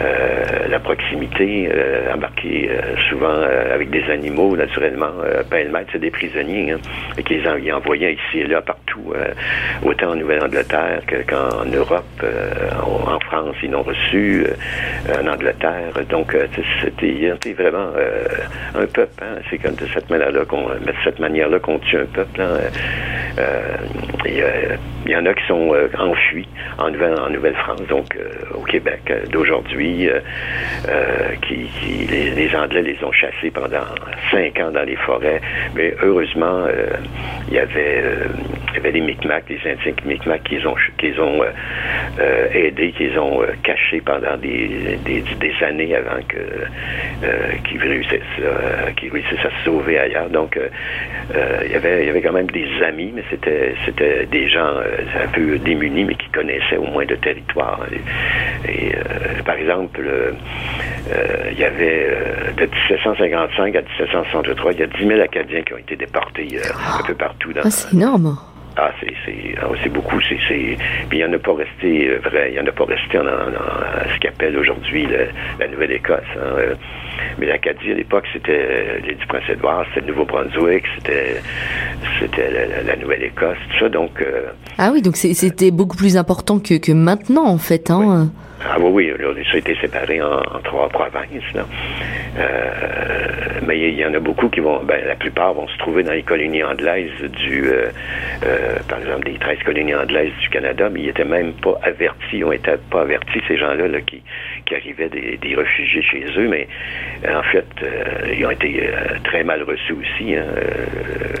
euh, 0.00 0.68
la 0.68 0.78
proximité, 0.80 1.68
euh, 1.72 2.14
embarquer 2.14 2.70
souvent 3.08 3.42
avec 3.74 3.90
des 3.90 4.04
animaux, 4.10 4.56
naturellement, 4.56 5.12
pas 5.50 5.62
le 5.62 5.70
maître, 5.70 5.90
c'est 5.92 5.98
des 5.98 6.10
prisonniers, 6.10 6.72
hein, 6.72 6.78
et 7.18 7.22
qu'ils 7.22 7.46
en, 7.46 7.76
envoyaient 7.76 8.14
ici 8.14 8.40
et 8.40 8.46
là 8.46 8.62
partout, 8.62 9.12
autant 9.84 10.10
en 10.10 10.16
Nouvelle-Angleterre 10.16 11.02
qu'en 11.28 11.64
Europe, 11.66 12.24
en, 12.82 13.20
France, 13.20 13.56
ils 13.62 13.70
l'ont 13.70 13.82
reçu, 13.82 14.46
en 15.08 15.26
Angleterre. 15.26 15.92
Donc, 16.08 16.36
c'était 16.82 17.52
vraiment 17.52 17.90
un 18.74 18.86
peuple. 18.86 19.22
Hein, 19.22 19.40
c'est 19.50 19.58
comme 19.58 19.74
de 19.74 19.86
cette 19.92 20.08
manière-là 20.10 20.44
qu'on, 20.46 20.68
cette 21.04 21.18
manière-là 21.18 21.58
qu'on 21.58 21.78
tue 21.78 21.98
un 21.98 22.06
peuple. 22.06 22.40
Hein, 22.40 22.58
il 24.24 25.10
y, 25.10 25.16
en 25.16 25.26
a 25.26 25.34
qui 25.34 25.46
sont 25.46 25.74
enfuis 25.98 26.48
en 26.78 26.90
Nouvelle-France, 27.30 27.82
donc 28.02 28.16
euh, 28.16 28.58
au 28.58 28.62
Québec 28.62 29.00
euh, 29.10 29.26
d'aujourd'hui, 29.30 30.08
euh, 30.08 30.20
qui, 31.42 31.68
les, 32.08 32.56
Anglais 32.56 32.82
les 32.82 33.04
ont 33.04 33.12
chassés 33.12 33.50
pendant 33.50 33.84
cinq 34.30 34.58
ans 34.60 34.70
dans 34.70 34.82
les 34.82 34.96
forêts. 34.96 35.40
Mais 35.74 35.94
heureusement, 36.02 36.66
il 37.48 37.54
y 37.54 37.58
avait 37.58 38.92
des 38.92 39.00
Micmacs, 39.00 39.46
des 39.46 39.58
Indiens 39.64 39.94
Micmacs 40.04 40.42
qui 40.44 40.56
les 40.56 40.66
ont, 40.66 41.44
aidés, 42.52 42.92
qui 42.92 43.04
les 43.04 43.18
ont 43.18 43.40
cachés 43.62 44.02
pendant 44.04 44.36
des, 44.36 44.98
des, 45.04 45.64
années 45.64 45.94
avant 45.94 46.20
que 46.28 46.38
qu'ils 47.68 47.80
réussissent, 47.80 48.20
à 49.44 49.50
se 49.50 49.64
sauver 49.64 49.98
ailleurs. 49.98 50.28
Donc, 50.28 50.58
il 51.64 51.70
y 51.70 51.74
avait 51.74 52.22
quand 52.22 52.32
même 52.32 52.50
des 52.50 52.68
amis, 52.82 53.12
mais 53.14 53.24
c'était 53.30 53.74
c'était 53.86 54.26
des 54.26 54.48
gens 54.48 54.76
un 54.76 55.28
peu 55.32 55.58
démunis, 55.58 56.04
mais 56.04 56.14
qui 56.14 56.28
connaissaient 56.28 56.76
au 56.76 56.86
moins 56.86 57.04
le 57.04 57.16
territoire. 57.16 57.80
Et 58.68 58.94
euh, 58.94 59.42
par 59.44 59.56
exemple, 59.56 60.00
euh, 60.00 60.32
il 61.50 61.58
y 61.58 61.64
avait 61.64 62.06
euh, 62.08 62.52
de 62.56 62.66
1755 62.66 63.76
à 63.76 63.80
1763, 63.82 64.72
il 64.72 64.80
y 64.80 64.82
a 64.82 64.86
10 64.86 65.06
000 65.06 65.20
Acadiens 65.20 65.62
qui 65.62 65.74
ont 65.74 65.78
été 65.78 65.96
déportés 65.96 66.48
un 67.00 67.02
peu 67.06 67.14
partout. 67.14 67.52
Dans, 67.52 67.62
ah, 67.64 67.70
c'est 67.70 67.94
énorme. 67.94 68.36
Ah, 68.76 68.90
c'est 69.00 69.12
ah, 69.60 69.66
c'est 69.82 69.92
beaucoup. 69.92 70.20
C'est 70.28 70.36
puis 71.08 71.18
il 71.18 71.18
n'y 71.18 71.24
en 71.24 71.32
a 71.32 71.38
pas 71.38 71.54
resté 71.54 72.08
vrai. 72.16 72.50
Il 72.50 72.54
n'y 72.54 72.60
en 72.60 72.66
a 72.66 72.72
pas 72.72 72.84
resté 72.84 73.18
en, 73.18 73.24
ce 73.24 74.18
qu'appelle 74.20 74.56
aujourd'hui 74.56 75.06
la 75.58 75.68
Nouvelle-Écosse. 75.68 76.20
Hein, 76.36 76.76
mais 77.38 77.46
l'Acadie 77.46 77.92
à 77.92 77.94
l'époque 77.94 78.24
c'était 78.32 79.00
l'île 79.00 79.16
du 79.16 79.26
Prince-Édouard, 79.26 79.84
c'était 79.88 80.06
le 80.06 80.12
Nouveau-Brunswick, 80.12 80.84
c'était 80.96 81.40
c'était 82.20 82.50
la, 82.86 82.96
Nouvelle-Écosse, 82.96 83.58
tout 83.70 83.78
ça. 83.84 83.88
Donc 83.88 84.24
ah 84.78 84.90
oui, 84.92 85.02
donc 85.02 85.16
c'était 85.16 85.70
beaucoup 85.70 85.96
plus 85.96 86.16
important 86.16 86.58
que, 86.58 86.78
que 86.78 86.92
maintenant 86.92 87.46
en 87.46 87.58
fait. 87.58 87.90
Hein. 87.90 88.30
Ah 88.68 88.76
oui, 88.78 89.12
oui, 89.12 89.44
ça 89.50 89.54
a 89.54 89.58
été 89.58 89.76
séparé 89.80 90.20
en, 90.22 90.40
trois 90.62 90.88
provinces. 90.88 91.42
Euh, 92.38 92.70
mais 93.66 93.78
il 93.78 93.98
y, 93.98 94.04
en 94.04 94.14
a 94.14 94.20
beaucoup 94.20 94.48
qui 94.48 94.60
vont, 94.60 94.82
ben, 94.82 95.04
la 95.06 95.14
plupart 95.14 95.52
vont 95.54 95.68
se 95.68 95.76
trouver 95.78 96.02
dans 96.02 96.12
les 96.12 96.22
colonies 96.22 96.62
anglaises 96.62 97.10
du, 97.20 97.64
euh, 97.66 97.88
euh, 98.44 98.76
par 98.88 99.00
exemple, 99.00 99.24
des 99.24 99.38
13 99.38 99.58
colonies 99.64 99.94
anglaises 99.94 100.32
du 100.40 100.48
Canada, 100.48 100.88
mais 100.90 101.00
ils 101.00 101.06
n'étaient 101.06 101.24
même 101.24 101.52
pas 101.54 101.78
avertis, 101.82 102.38
ils 102.38 102.44
ont 102.44 102.52
été 102.52 102.72
pas 102.90 103.02
avertis, 103.02 103.40
ces 103.46 103.58
gens-là 103.58 103.88
là, 103.88 104.00
qui, 104.00 104.22
qui 104.64 104.74
arrivaient 104.74 105.08
des, 105.08 105.38
des, 105.40 105.54
réfugiés 105.54 106.02
chez 106.02 106.24
eux, 106.36 106.48
mais 106.48 106.66
en 107.28 107.42
fait, 107.42 107.66
ils 108.36 108.44
ont 108.46 108.50
été 108.50 108.88
très 109.24 109.44
mal 109.44 109.62
reçus 109.62 109.92
aussi. 109.92 110.34
Hein, 110.34 110.46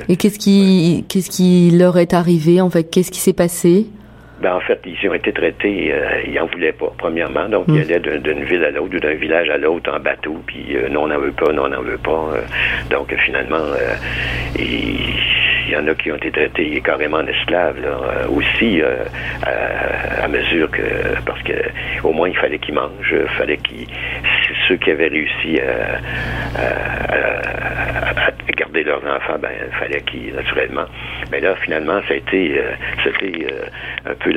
Et 0.08 0.16
qu'est-ce 0.16 0.38
qui, 0.38 1.04
qu'est-ce 1.08 1.30
qui 1.30 1.70
leur 1.76 1.98
est 1.98 2.14
arrivé, 2.14 2.60
en 2.60 2.70
fait? 2.70 2.84
Qu'est-ce 2.84 3.10
qui 3.10 3.20
s'est 3.20 3.32
passé? 3.32 3.86
Ben, 4.42 4.54
en 4.56 4.60
fait, 4.60 4.80
ils 4.84 5.08
ont 5.08 5.14
été 5.14 5.32
traités, 5.32 5.92
euh, 5.92 6.20
ils 6.26 6.34
n'en 6.34 6.46
voulaient 6.46 6.72
pas, 6.72 6.92
premièrement. 6.98 7.48
Donc, 7.48 7.66
ils 7.68 7.74
mm. 7.74 7.82
allaient 7.82 8.18
d'une 8.18 8.42
ville 8.42 8.64
à 8.64 8.72
l'autre 8.72 8.96
ou 8.96 8.98
d'un 8.98 9.14
village 9.14 9.48
à 9.50 9.56
l'autre 9.56 9.94
en 9.94 10.00
bateau, 10.00 10.42
puis 10.44 10.74
euh, 10.74 10.88
non, 10.88 11.04
on 11.04 11.06
n'en 11.06 11.20
veut 11.20 11.30
pas, 11.30 11.52
non, 11.52 11.66
on 11.66 11.68
n'en 11.68 11.82
veut 11.82 11.98
pas. 11.98 12.10
Euh. 12.34 12.40
donc, 12.90 13.14
finalement, 13.24 13.62
il 14.58 15.70
y 15.70 15.76
en 15.76 15.86
a 15.86 15.94
qui 15.94 16.10
ont 16.10 16.16
été 16.16 16.32
traités 16.32 16.82
carrément 16.84 17.18
en 17.18 17.26
esclaves, 17.28 17.80
là, 17.80 18.28
aussi, 18.30 18.82
à, 19.44 20.26
mesure 20.26 20.68
que, 20.72 20.82
parce 21.24 21.40
que 21.42 21.52
au 22.02 22.12
moins, 22.12 22.28
il 22.28 22.36
fallait 22.36 22.58
qu'ils 22.58 22.74
mangent, 22.74 23.14
il 23.14 23.28
fallait 23.36 23.58
qu'ils, 23.58 23.86
ceux 24.66 24.74
qui 24.74 24.90
avaient 24.90 25.06
réussi 25.06 25.60
à, 25.60 26.00
garder 28.56 28.82
leurs 28.82 29.04
enfants, 29.04 29.38
ben, 29.40 29.50
il 29.66 29.78
fallait 29.78 30.00
qu'ils, 30.02 30.34
naturellement. 30.34 30.84
Mais 31.30 31.40
là, 31.40 31.54
finalement, 31.56 32.00
ça 32.08 32.14
a 32.14 32.16
été, 32.16 32.60
c'était 33.02 33.46
un 34.06 34.14
peu 34.14 34.32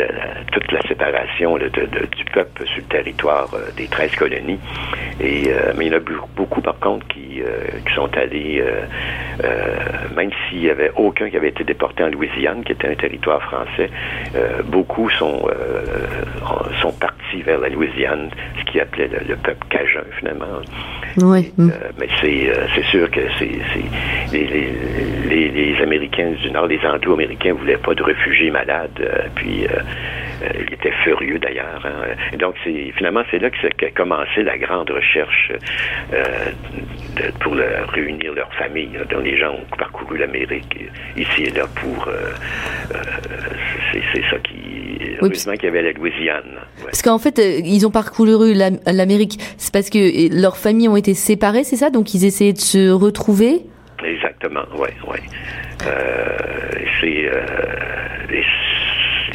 toute 0.51 0.72
la 0.72 0.81
séparation 0.88 1.57
du 1.57 2.25
peuple 2.34 2.65
sur 2.65 2.77
le 2.77 2.84
territoire 2.89 3.50
euh, 3.53 3.72
des 3.75 3.88
13 3.88 4.15
colonies. 4.15 4.60
Et, 5.19 5.45
euh, 5.48 5.74
mais 5.77 5.88
il 5.88 5.91
y 5.91 5.95
en 5.95 5.98
a 5.98 6.01
beaucoup, 6.36 6.62
par 6.62 6.79
contre, 6.79 7.07
qui, 7.07 7.41
euh, 7.41 7.79
qui 7.88 7.93
sont 7.93 8.10
allés, 8.17 8.63
même 10.15 10.31
s'il 10.48 10.62
n'y 10.62 10.69
avait 10.69 10.91
aucun 10.95 11.29
qui 11.29 11.38
avait 11.38 11.50
été 11.50 11.63
déporté 11.63 12.03
en 12.03 12.10
Louisiane, 12.10 12.63
qui 12.63 12.72
était 12.72 12.88
un 12.88 12.95
territoire 12.95 13.41
français, 13.43 13.89
beaucoup 14.65 15.10
sont, 15.10 15.48
sont 16.81 16.91
partis 16.93 17.41
vers 17.41 17.60
la 17.60 17.69
Louisiane, 17.69 18.29
ce 18.60 18.72
qui 18.72 18.79
appelait 18.79 19.07
le, 19.07 19.36
peuple 19.36 19.65
cajun, 19.69 20.03
finalement. 20.19 20.45
Oui. 21.17 21.53
mais 21.57 22.07
c'est 22.22 22.84
sûr 22.91 23.10
que 23.12 23.22
c'est 23.39 23.51
les, 24.32 24.46
les, 24.46 25.50
les, 25.50 25.82
Américains 25.82 26.32
du 26.32 26.52
Nord, 26.52 26.68
les 26.68 26.80
Anglo-Américains 26.80 27.54
voulaient 27.54 27.78
pas 27.78 27.94
de 27.94 28.04
réfugiés 28.04 28.50
malades, 28.50 29.30
puis 29.36 29.68
euh, 30.42 30.48
il 30.68 30.74
était 30.74 30.92
furieux 31.04 31.40
d'ailleurs. 31.40 31.82
Hein. 31.86 32.38
Donc, 32.38 32.56
c'est 32.64 32.92
finalement, 32.98 33.24
c'est 33.32 33.40
là 33.40 33.50
que, 33.50 33.86
a 33.86 33.92
commencé 33.92 34.44
la 34.44 34.58
grande 34.58 34.90
recherche 34.90 35.52
euh, 36.14 36.24
pour 37.40 37.56
réunir 37.94 38.34
leur 38.34 38.54
famille. 38.56 38.90
dont 39.10 39.20
les 39.20 39.38
gens 39.38 39.54
ont 39.54 39.78
parcouru 39.78 40.18
l'Amérique 40.18 40.78
ici 41.16 41.44
et 41.44 41.52
là 41.52 41.66
pour. 41.76 42.08
Euh, 42.08 42.32
c'est 44.14 44.22
ça 44.30 44.38
qui. 44.40 45.16
heureusement 45.22 45.54
qu'il 45.54 45.66
y 45.66 45.68
avait 45.68 45.82
la 45.82 45.92
Louisiane. 45.94 46.60
Parce 46.84 47.02
qu'en 47.02 47.20
fait, 47.20 47.40
ils 47.40 47.86
ont 47.86 47.92
parcouru 47.92 48.54
l'Amérique. 48.54 49.40
C'est 49.58 49.74
parce 49.74 49.90
que 49.90 50.34
leurs 50.34 50.58
familles 50.58 50.90
ont 50.90 50.98
été 50.98 51.14
séparées, 51.14 51.64
c'est 51.64 51.78
ça? 51.78 51.90
Donc, 51.90 52.14
ils 52.14 52.26
essayaient 52.26 52.54
de 52.54 52.60
se 52.60 52.92
retrouver? 52.92 53.62
Exactement, 54.04 54.66
oui, 54.78 54.90
oui. 55.08 55.20
c'est 57.02 57.30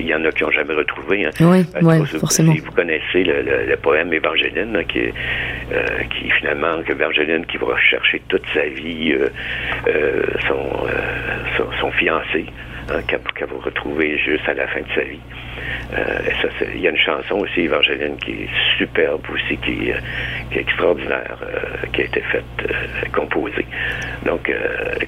il 0.00 0.06
y 0.06 0.14
en 0.14 0.24
a 0.24 0.32
qui 0.32 0.42
n'ont 0.42 0.50
jamais 0.50 0.74
retrouvé. 0.74 1.24
Hein. 1.26 1.30
Oui, 1.40 1.64
euh, 1.76 2.04
forcément. 2.18 2.54
Vous 2.54 2.72
connaissez 2.72 3.24
le, 3.24 3.76
poème 3.76 4.12
Évangeline, 4.12 4.84
qui, 4.88 5.00
euh, 5.00 5.84
qui 6.10 6.30
finalement, 6.30 6.82
que 6.82 6.92
Évangeline 6.92 7.44
qui 7.46 7.56
va 7.58 7.78
chercher 7.78 8.20
toute 8.28 8.46
sa 8.52 8.66
vie 8.66 9.12
euh, 9.12 10.22
son, 10.48 10.86
son, 11.80 11.90
fiancé, 11.92 12.46
qu'elle 13.06 13.48
va 13.48 13.64
retrouver 13.64 14.18
juste 14.18 14.48
à 14.48 14.54
la 14.54 14.66
fin 14.68 14.80
de 14.80 14.86
sa 14.94 15.02
vie. 15.02 15.20
Euh, 15.92 16.18
il 16.74 16.80
y 16.80 16.86
a 16.86 16.90
une 16.90 16.96
chanson 16.96 17.36
aussi, 17.36 17.62
Evangeline, 17.62 18.16
qui 18.16 18.30
est 18.30 18.48
superbe 18.78 19.22
aussi, 19.32 19.56
qui, 19.58 19.90
est 19.90 20.56
extraordinaire, 20.56 21.36
euh, 21.42 21.86
qui 21.92 22.02
a 22.02 22.04
été 22.04 22.20
faite, 22.20 22.44
euh, 22.62 23.08
composée. 23.12 23.66
Donc, 24.24 24.52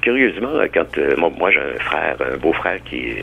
curieusement, 0.01 0.53
quand 0.73 0.99
moi, 1.39 1.51
j'ai 1.51 1.61
un 1.61 1.79
frère, 1.81 2.17
un 2.21 2.37
beau-frère 2.37 2.79
qui, 2.85 3.15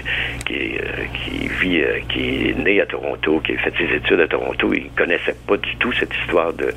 vit, 1.61 1.81
qui 2.09 2.49
est 2.49 2.57
né 2.57 2.81
à 2.81 2.85
Toronto, 2.85 3.41
qui 3.45 3.53
a 3.53 3.57
fait 3.57 3.73
ses 3.77 3.95
études 3.95 4.21
à 4.21 4.27
Toronto, 4.27 4.73
il 4.73 4.89
connaissait 4.91 5.35
pas 5.47 5.57
du 5.57 5.75
tout 5.77 5.91
cette 5.93 6.13
histoire 6.15 6.53
de 6.53 6.69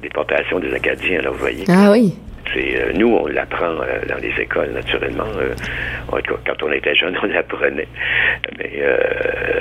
déportation 0.00 0.60
des 0.60 0.72
Acadiens, 0.72 1.20
là, 1.20 1.30
vous 1.30 1.38
voyez. 1.38 1.64
Ah 1.68 1.90
oui. 1.90 2.14
C'est 2.52 2.92
nous, 2.94 3.08
on 3.08 3.26
l'apprend 3.26 3.74
dans 3.74 4.18
les 4.20 4.32
écoles, 4.40 4.70
naturellement. 4.70 5.26
quand 6.10 6.62
on 6.62 6.72
était 6.72 6.94
jeune, 6.94 7.16
on 7.22 7.26
l'apprenait. 7.26 7.88
Mais 8.58 8.82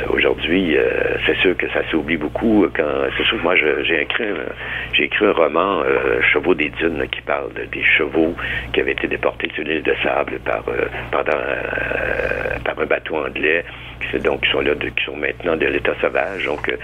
aujourd'hui, 0.10 0.78
c'est 1.26 1.38
sûr 1.38 1.56
que 1.58 1.68
ça 1.70 1.82
s'oublie 1.90 2.18
beaucoup. 2.18 2.68
Quand 2.76 3.08
c'est 3.18 3.24
sûr 3.24 3.38
que 3.38 3.44
moi, 3.44 3.56
j'ai 3.56 4.02
écrit, 4.02 4.26
j'ai 4.94 5.04
écrit 5.06 5.26
un 5.26 5.32
roman, 5.32 5.84
Chevaux 6.34 6.56
des 6.56 6.70
dunes, 6.70 7.06
qui 7.12 7.22
parle 7.22 7.52
des 7.54 7.84
chevaux 7.84 8.36
qui 8.74 8.82
avaient 8.82 8.94
été 8.94 9.08
déportés 9.08 9.50
sur 9.56 9.64
l'île 9.64 9.84
de 9.84 9.96
Sable 10.04 10.40
par 10.40 10.64
pendant 11.12 11.38
par 12.64 12.80
un 12.80 12.86
bateau 12.86 13.18
anglais 13.18 13.64
donc 14.20 14.42
qui 14.42 14.52
sont 14.52 14.62
là, 14.62 14.74
qui 14.76 15.04
sont 15.06 15.16
maintenant 15.16 15.56
de 15.56 15.68
l'état 15.68 15.94
sauvage. 16.02 16.46
Donc, 16.46 16.68
euh, 16.70 16.78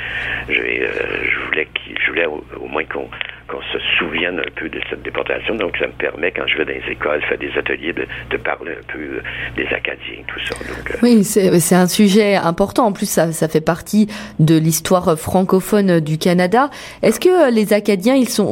je, 0.50 0.60
euh, 0.60 0.88
je, 1.30 1.40
voulais, 1.46 1.68
je 2.00 2.10
voulais 2.10 2.26
au, 2.26 2.68
moins 2.68 2.86
qu'on 2.86 3.10
qu'on 3.48 3.62
se 3.62 3.80
souvienne 3.98 4.40
un 4.40 4.52
peu 4.56 4.70
de 4.70 4.80
cette 4.90 5.02
déportation. 5.04 5.56
Donc, 5.56 5.78
ça 5.78 5.88
me 5.88 5.94
permet, 5.94 6.32
quand 6.32 6.48
je 6.48 6.58
vais 6.58 6.66
dans 6.66 6.74
les 6.74 6.92
écoles, 6.92 7.22
faire 7.24 7.38
des 7.38 7.52
ateliers, 7.58 7.94
de, 7.94 8.38
parler 8.38 8.72
un 8.72 8.92
peu 8.92 9.00
euh, 9.00 9.22
des 9.56 9.66
Acadiens, 9.68 10.24
tout 10.28 10.40
ça. 10.46 10.56
Donc, 10.56 10.98
oui, 11.02 11.24
c'est 11.24 11.76
un 11.76 11.88
sujet 11.88 12.36
important. 12.36 12.86
En 12.86 12.92
plus, 12.92 13.10
ça, 13.10 13.32
ça 13.32 13.48
fait 13.48 13.62
partie 13.62 14.08
de 14.40 14.58
l'histoire 14.58 15.18
francophone 15.18 16.00
du 16.00 16.18
Canada. 16.18 16.70
Est-ce 17.02 17.20
que 17.20 17.52
les 17.52 17.74
Acadiens, 17.74 18.16
ils 18.16 18.30
sont, 18.30 18.48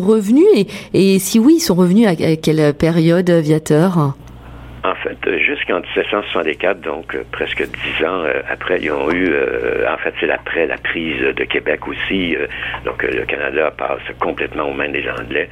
revenus? 0.00 0.46
Et, 0.54 0.66
et 0.92 1.18
si 1.18 1.38
oui, 1.38 1.54
ils 1.56 1.60
sont 1.60 1.74
revenus 1.74 2.06
à 2.06 2.14
quelle 2.36 2.74
période, 2.74 3.30
Viateur? 3.30 4.14
En 4.82 4.94
fait, 4.94 5.18
jusqu'en 5.38 5.80
1764, 5.80 6.80
donc 6.80 7.14
euh, 7.14 7.22
presque 7.32 7.62
dix 7.62 8.04
ans 8.04 8.24
euh, 8.24 8.40
après, 8.48 8.78
ils 8.80 8.90
ont 8.90 9.10
eu, 9.10 9.28
euh, 9.28 9.84
en 9.92 9.98
fait, 9.98 10.14
c'est 10.20 10.30
après 10.30 10.66
la 10.66 10.78
prise 10.78 11.20
de 11.20 11.44
Québec 11.44 11.86
aussi, 11.86 12.34
donc 12.84 13.02
le 13.02 13.24
Canada 13.26 13.70
passe 13.76 14.00
complètement 14.18 14.70
aux 14.70 14.72
mains 14.72 14.88
des 14.88 15.06
Anglais 15.08 15.48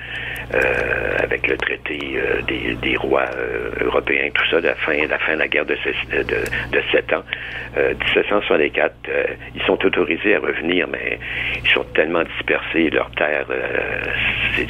avec 1.22 1.46
le 1.46 1.58
traité 1.58 1.98
des, 2.46 2.74
des, 2.80 2.96
rois 2.96 3.26
européens, 3.82 4.30
tout 4.32 4.46
ça, 4.50 4.60
la 4.60 4.74
fin, 4.76 4.94
la 5.06 5.18
fin 5.18 5.34
de 5.34 5.40
la 5.40 5.48
guerre 5.48 5.66
de, 5.66 5.76
sept 6.90 7.12
ans. 7.12 7.22
1764, 7.76 8.94
ils 9.54 9.62
sont 9.62 9.84
autorisés 9.84 10.36
à 10.36 10.38
revenir, 10.38 10.88
mais 10.88 11.18
ils 11.62 11.70
sont 11.70 11.84
tellement 11.94 12.22
dispersés, 12.22 12.88
leurs 12.88 13.10
terres, 13.10 13.46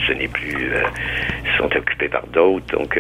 ce 0.07 0.13
n'est 0.15 0.27
plus, 0.27 0.73
sont 1.59 1.77
occupés 1.77 2.09
par 2.09 2.27
d'autres, 2.27 2.67
donc, 2.77 2.99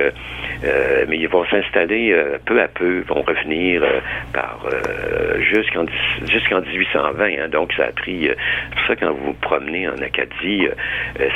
mais 0.62 1.16
ils 1.16 1.28
vont 1.28 1.44
s'installer 1.50 2.12
euh, 2.12 2.38
peu 2.44 2.60
à 2.60 2.68
peu, 2.68 3.00
vont 3.08 3.22
revenir 3.22 3.82
euh, 3.82 4.00
par 4.32 4.60
euh, 4.66 5.40
jusqu'en 5.40 5.84
jusqu'en 6.30 6.60
1820. 6.60 7.24
Hein. 7.24 7.48
donc 7.48 7.72
ça 7.74 7.84
a 7.84 7.92
pris. 7.92 8.28
c'est 8.28 8.74
pour 8.74 8.86
ça 8.86 8.96
quand 8.96 9.12
vous 9.12 9.26
vous 9.26 9.32
promenez 9.34 9.88
en 9.88 9.98
Acadie, 9.98 10.68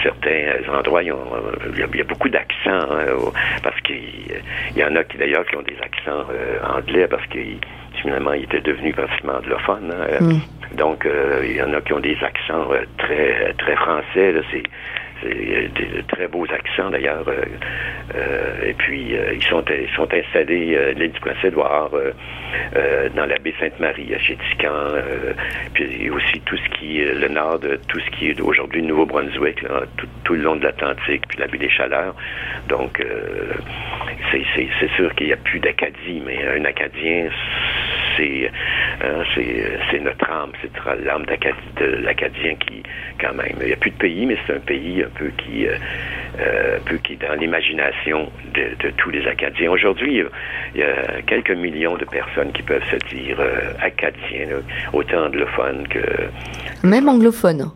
certains 0.02 0.52
endroits, 0.72 1.02
il 1.02 1.08
y, 1.08 2.00
a, 2.00 2.04
beaucoup 2.04 2.28
d'accents 2.28 2.90
hein, 2.90 3.06
parce 3.62 3.80
qu'il 3.82 4.42
y 4.76 4.84
en 4.84 4.94
a 4.96 5.04
qui 5.04 5.18
d'ailleurs 5.18 5.44
qui 5.46 5.56
ont 5.56 5.62
des 5.62 5.76
accents 5.82 6.24
anglais 6.76 7.06
parce 7.08 7.26
que 7.26 7.38
finalement 8.00 8.32
ils 8.32 8.44
étaient 8.44 8.60
devenus 8.60 8.94
pratiquement 8.94 9.34
anglophones. 9.34 9.92
Hein. 9.92 10.24
Mm. 10.24 10.76
Donc 10.76 11.06
il 11.44 11.56
y 11.56 11.62
en 11.62 11.72
a 11.72 11.80
qui 11.80 11.92
ont 11.92 12.00
des 12.00 12.16
accents 12.22 12.68
très 12.98 13.52
très 13.58 13.76
français. 13.76 14.34
C'est 14.50 14.62
des 15.22 16.02
très 16.08 16.28
beaux 16.28 16.46
accents 16.52 16.90
d'ailleurs. 16.90 17.26
Euh, 17.28 17.44
euh, 18.14 18.70
et 18.70 18.74
puis 18.74 19.16
euh, 19.16 19.34
ils 19.34 19.44
sont 19.44 19.64
ils 19.70 19.94
sont 19.94 20.08
installés 20.12 20.94
l'île 20.94 21.12
du 21.12 21.20
Prince-Édouard, 21.20 21.90
dans 23.14 23.26
la 23.26 23.38
baie 23.38 23.54
Sainte-Marie 23.58 24.14
à 24.14 24.18
Chétican, 24.18 24.88
puis 25.74 26.10
aussi 26.10 26.40
tout 26.40 26.56
ce 26.56 26.78
qui 26.78 27.00
est 27.00 27.14
le 27.14 27.28
nord 27.28 27.58
de 27.58 27.78
tout 27.88 28.00
ce 28.00 28.10
qui 28.10 28.30
est 28.30 28.40
aujourd'hui 28.40 28.82
Nouveau-Brunswick, 28.82 29.64
tout, 29.96 30.06
tout, 30.24 30.34
le 30.34 30.42
long 30.42 30.56
de 30.56 30.64
l'Atlantique, 30.64 31.22
puis 31.28 31.38
la 31.38 31.46
baie 31.46 31.58
des 31.58 31.70
Chaleurs. 31.70 32.14
Donc 32.68 33.02
c'est 34.30 34.90
sûr 34.96 35.14
qu'il 35.14 35.28
n'y 35.28 35.32
a 35.32 35.36
plus 35.36 35.60
d'Acadie, 35.60 36.22
mais 36.24 36.44
un 36.46 36.64
Acadien 36.64 37.28
c'est 38.16 38.50
hein, 39.02 39.22
c'est 39.34 40.00
notre 40.00 40.30
âme, 40.30 40.52
c'est 40.60 40.70
l'âme 41.04 41.24
de 41.24 41.84
l'Acadien 42.04 42.54
qui, 42.56 42.82
quand 43.20 43.34
même, 43.34 43.56
il 43.60 43.66
n'y 43.66 43.72
a 43.72 43.76
plus 43.76 43.90
de 43.90 43.96
pays, 43.96 44.26
mais 44.26 44.36
c'est 44.46 44.54
un 44.54 44.60
pays 44.60 45.02
un 45.02 45.18
peu 45.18 45.30
qui, 45.38 45.66
euh, 45.66 45.76
euh, 46.40 46.76
un 46.78 46.80
peu 46.80 46.96
qui 46.98 47.14
est 47.14 47.22
dans 47.28 47.34
l'imagination 47.34 48.30
de, 48.54 48.90
tous 48.96 49.10
les 49.10 49.26
Acadiens. 49.26 49.70
Aujourd'hui, 49.70 50.22
il 50.74 50.80
y 50.80 50.84
a 50.84 51.22
quelques 51.26 51.50
millions 51.50 51.96
de 51.96 52.04
personnes 52.04 52.52
qui 52.52 52.62
peuvent 52.62 52.84
se 52.90 53.14
dire 53.14 53.38
euh, 53.40 53.72
Acadiens, 53.80 54.48
autant 54.92 55.26
anglophones 55.26 55.86
que... 55.88 56.00
Même 56.86 57.08
anglophones 57.08 57.70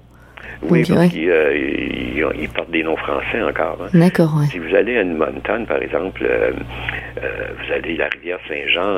oui, 0.62 0.84
parce 0.88 1.08
qu'ils 1.08 1.30
euh, 1.30 2.32
ils, 2.34 2.48
portent 2.48 2.70
des 2.70 2.82
noms 2.82 2.96
français 2.96 3.42
encore. 3.42 3.78
Hein. 3.82 3.90
D'accord, 3.92 4.32
oui. 4.38 4.46
Si 4.46 4.58
vous 4.58 4.75
allez 4.75 4.96
à 4.96 5.00
Edmonton, 5.02 5.66
par 5.66 5.82
exemple, 5.82 6.25
euh, 6.25 6.52
euh, 7.22 7.46
vous 7.58 7.72
allez 7.72 7.94
à 7.94 8.04
la 8.04 8.08
rivière 8.08 8.38
Saint-Jean, 8.48 8.96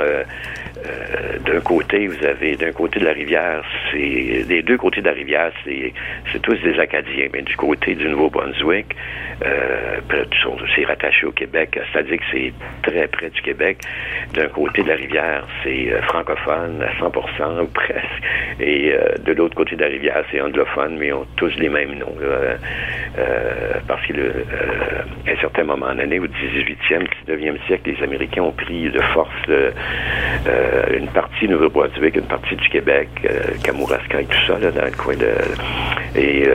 d'un 1.44 1.60
côté, 1.60 2.06
vous 2.06 2.24
avez, 2.24 2.56
d'un 2.56 2.72
côté 2.72 3.00
de 3.00 3.04
la 3.04 3.12
rivière, 3.12 3.62
c'est, 3.90 4.44
des 4.46 4.62
deux 4.62 4.76
côtés 4.76 5.00
de 5.00 5.06
la 5.06 5.12
rivière, 5.12 5.50
c'est, 5.64 5.92
c'est 6.32 6.40
tous 6.40 6.56
des 6.62 6.78
Acadiens, 6.78 7.28
mais 7.32 7.42
du 7.42 7.56
côté 7.56 7.94
du 7.94 8.08
Nouveau-Brunswick, 8.08 8.94
c'est 10.74 10.85
rattaché 10.85 11.26
au 11.26 11.33
Québec, 11.33 11.78
c'est-à-dire 11.92 12.18
que 12.18 12.24
c'est 12.30 12.52
très 12.83 13.09
près 13.09 13.30
du 13.30 13.40
Québec. 13.42 13.78
D'un 14.35 14.48
côté 14.48 14.83
de 14.83 14.88
la 14.88 14.94
rivière, 14.94 15.46
c'est 15.62 15.90
francophone 16.02 16.83
à 16.83 16.92
100% 17.00 17.62
ou 17.62 17.66
presque, 17.66 18.06
et 18.61 18.94
de 19.24 19.33
l'autre 19.33 19.54
côté 19.54 19.76
de 19.76 19.83
la 19.83 19.88
rivière, 19.88 20.24
c'est 20.30 20.40
anglophone, 20.40 20.96
mais 20.98 21.12
on 21.12 21.26
tous 21.37 21.47
les 21.56 21.68
mêmes 21.68 21.94
noms. 21.98 22.14
Euh, 22.20 22.56
euh, 23.18 23.72
parce 23.87 24.04
qu'à 24.06 24.14
euh, 24.14 25.02
un 25.26 25.40
certain 25.40 25.64
moment 25.64 25.94
donné, 25.94 26.18
au 26.18 26.26
18e, 26.26 27.06
19e 27.26 27.56
siècle, 27.66 27.90
les 27.90 28.02
Américains 28.02 28.42
ont 28.42 28.52
pris 28.52 28.90
de 28.90 29.00
force 29.00 29.28
une 30.92 31.08
partie 31.08 31.46
de 31.46 31.52
Nouveau-Brunswick, 31.52 32.16
une 32.16 32.22
partie 32.22 32.56
du 32.56 32.68
Québec, 32.68 33.08
Kamouraska 33.62 34.20
et 34.20 34.24
tout 34.24 34.46
ça, 34.46 34.54
dans 34.54 34.84
le 34.84 34.96
coin. 34.96 35.14
Et 36.16 36.48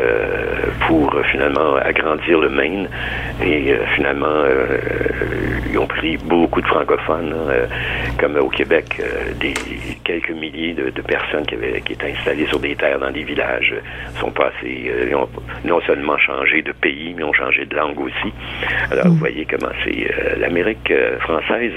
pour 0.87 1.15
finalement 1.31 1.75
agrandir 1.75 2.39
le 2.39 2.49
Maine. 2.49 2.87
Et 3.43 3.73
finalement, 3.95 4.43
ils 5.69 5.77
ont 5.77 5.87
pris 5.87 6.17
beaucoup 6.17 6.61
de 6.61 6.67
francophones, 6.67 7.33
hein, 7.33 7.67
comme 8.19 8.35
au 8.37 8.49
Québec, 8.49 9.01
des 9.39 9.53
quelques 10.03 10.31
milliers 10.31 10.73
de, 10.73 11.01
personnes 11.01 11.45
qui, 11.45 11.55
avaient, 11.55 11.81
qui 11.81 11.93
étaient 11.93 12.11
installées 12.11 12.47
sur 12.47 12.59
des 12.59 12.75
terres 12.75 12.99
dans 12.99 13.11
des 13.11 13.23
villages 13.23 13.75
sont 14.19 14.31
passés 14.83 14.89
euh, 14.89 15.07
ils 15.09 15.15
ont 15.15 15.29
non 15.65 15.81
seulement 15.81 16.17
changé 16.17 16.61
de 16.61 16.71
pays, 16.71 17.13
mais 17.15 17.23
ont 17.23 17.33
changé 17.33 17.65
de 17.65 17.75
langue 17.75 17.99
aussi. 17.99 18.33
Alors, 18.91 19.07
vous 19.07 19.13
mm. 19.13 19.19
voyez 19.19 19.47
comment 19.49 19.71
c'est. 19.83 20.11
Euh, 20.11 20.35
L'Amérique 20.37 20.91
euh, 20.91 21.19
française 21.19 21.73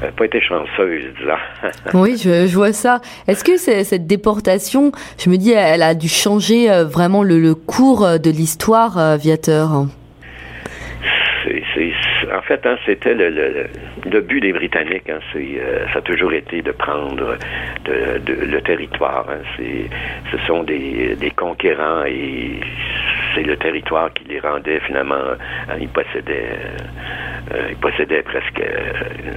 n'a 0.00 0.10
pas 0.12 0.24
été 0.24 0.40
chanceuse, 0.40 1.04
disons. 1.18 1.70
oui, 1.94 2.16
je, 2.16 2.54
vois 2.54 2.72
ça. 2.72 3.00
Est-ce 3.28 3.44
que 3.44 3.56
cette 3.56 4.06
déportation, 4.06 4.92
je 5.18 5.30
me 5.30 5.36
dis, 5.36 5.52
elle 5.52 5.82
a 5.82 5.94
dû 5.94 6.08
changer 6.08 6.68
vraiment 6.84 7.22
le, 7.22 7.54
cours 7.54 8.18
de 8.18 8.30
l'histoire, 8.30 9.16
Viateur 9.16 9.86
en 12.34 12.42
fait, 12.42 12.64
hein, 12.66 12.76
c'était 12.86 13.14
le, 13.14 14.20
but 14.20 14.40
des 14.40 14.52
Britanniques. 14.52 15.08
Hein, 15.08 15.20
ça 15.92 15.98
a 15.98 16.02
toujours 16.02 16.32
été 16.32 16.62
de 16.62 16.72
prendre 16.72 17.36
le 17.86 18.60
territoire. 18.60 19.26
Hein. 19.28 19.42
ce 20.30 20.38
sont 20.46 20.62
des, 20.62 21.16
conquérants 21.36 22.04
et 22.04 22.60
c'est 23.34 23.42
le 23.42 23.56
territoire 23.56 24.12
qui 24.12 24.24
les 24.24 24.40
rendait 24.40 24.80
finalement. 24.80 25.34
Ils 25.80 25.88
possédaient, 25.88 26.58
euh, 27.52 27.68
ils 27.70 27.76
possédaient 27.76 28.22
presque 28.22 28.60
euh, 28.60 28.92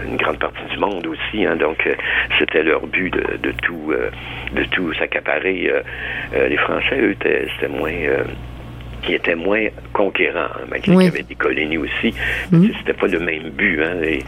une 0.05 0.17
grande 0.17 0.39
partie 0.39 0.65
du 0.69 0.77
monde 0.77 1.07
aussi. 1.07 1.45
Donc 1.57 1.85
euh, 1.87 1.95
c'était 2.37 2.63
leur 2.63 2.85
but 2.87 3.13
de, 3.13 3.51
tout, 3.63 3.93
de 4.53 4.63
tout 4.65 4.93
s'accaparer. 4.93 5.71
les 6.33 6.57
Français, 6.57 6.99
eux, 6.99 7.15
c'était 7.21 7.67
moins 7.69 7.91
qui 9.05 9.13
était 9.13 9.35
moins 9.35 9.67
conquérant, 9.93 10.39
hein, 10.39 10.65
malgré 10.69 10.91
qu'il 10.91 11.01
y 11.03 11.07
avait 11.07 11.23
des 11.23 11.35
colonies 11.35 11.77
aussi. 11.77 12.13
Mm. 12.51 12.67
C'était 12.79 12.93
pas 12.93 13.07
le 13.07 13.19
même 13.19 13.49
but. 13.49 13.81
Hein, 13.81 14.01
et, 14.03 14.21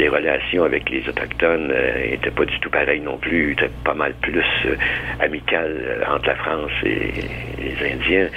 les 0.00 0.08
relations 0.08 0.64
avec 0.64 0.88
les 0.90 1.06
Autochtones 1.08 1.68
n'étaient 1.68 2.28
euh, 2.28 2.34
pas 2.34 2.44
du 2.44 2.58
tout 2.60 2.70
pareilles 2.70 3.00
non 3.00 3.18
plus. 3.18 3.52
Étaient 3.52 3.70
pas 3.84 3.94
mal 3.94 4.14
plus 4.22 4.42
euh, 4.66 4.76
amicales 5.20 5.76
euh, 5.82 6.14
entre 6.14 6.28
la 6.28 6.34
France 6.36 6.70
et, 6.84 7.12
les 7.60 7.92
Indiens 7.92 8.28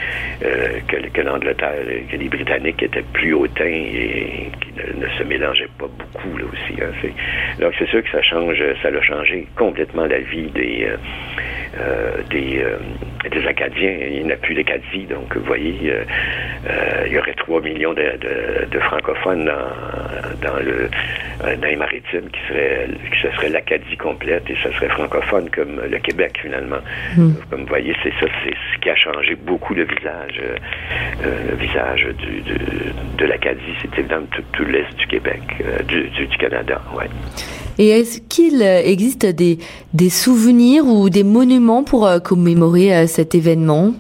que, 0.41 1.07
que 1.09 1.21
l'Angleterre, 1.21 1.79
que 2.11 2.17
les 2.17 2.27
Britanniques 2.27 2.83
étaient 2.83 3.05
plus 3.13 3.33
hautains 3.33 3.63
et 3.65 4.51
qui 4.59 4.99
ne, 4.99 5.07
se 5.17 5.23
mélangeaient 5.23 5.69
pas 5.79 5.87
beaucoup 5.87 6.37
là 6.37 6.43
aussi. 6.45 6.81
Hein, 6.81 7.09
donc 7.59 7.73
c'est 7.79 7.87
sûr 7.87 8.03
que 8.03 8.09
ça 8.09 8.21
change, 8.21 8.61
ça 8.81 8.89
a 8.89 9.01
changé 9.01 9.47
complètement 9.55 10.05
la 10.05 10.19
vie 10.19 10.49
des 10.51 10.89
des, 12.29 12.65
des 13.29 13.47
Acadiens. 13.47 13.97
Il 14.11 14.25
n'y 14.25 14.31
a 14.31 14.37
plus 14.37 14.55
d'Acadie, 14.55 15.05
donc 15.05 15.35
vous 15.35 15.45
voyez, 15.45 15.75
il 17.05 17.11
y 17.11 17.17
aurait 17.17 17.33
3 17.33 17.61
millions 17.61 17.93
de, 17.93 18.03
de, 18.69 18.79
francophones 18.79 19.45
dans, 19.45 20.49
dans, 20.49 20.57
le, 20.57 20.89
dans 21.39 21.67
les 21.67 21.75
maritimes 21.75 22.29
qui 22.31 22.39
serait, 22.47 22.87
ce 23.21 23.31
serait 23.31 23.49
l'Acadie 23.49 23.97
complète 23.97 24.49
et 24.49 24.55
ce 24.63 24.71
serait 24.71 24.89
francophone 24.89 25.49
comme 25.49 25.81
le 25.89 25.97
Québec 25.99 26.39
finalement. 26.41 26.79
Hmm. 27.15 27.33
Comme 27.49 27.61
vous 27.61 27.67
voyez, 27.67 27.95
c'est 28.03 28.13
ça, 28.19 28.27
c'est 28.43 28.53
ce 28.53 28.79
qui 28.79 28.89
a 28.89 28.95
changé 28.95 29.35
beaucoup 29.35 29.73
le 29.73 29.83
visage, 29.83 30.41
le 31.23 31.55
visage 31.55 32.07
du, 32.17 32.41
de, 33.17 33.25
l'Acadie. 33.25 33.75
C'était 33.81 34.03
dans 34.03 34.25
tout, 34.27 34.43
tout 34.53 34.65
l'est 34.65 34.95
du 34.97 35.07
Québec, 35.07 35.41
du, 35.87 36.03
du, 36.09 36.27
du 36.27 36.37
Canada, 36.37 36.81
ouais. 36.95 37.07
Et 37.79 37.89
est-ce 37.89 38.19
qu'il 38.29 38.61
existe 38.61 39.25
des, 39.25 39.57
des 39.93 40.09
souvenirs 40.09 40.85
ou 40.85 41.09
des 41.09 41.23
monuments 41.23 41.83
pour 41.83 42.05
euh, 42.05 42.19
commémorer 42.19 42.95
euh, 42.95 43.07
cet 43.07 43.35
événement? 43.35 43.93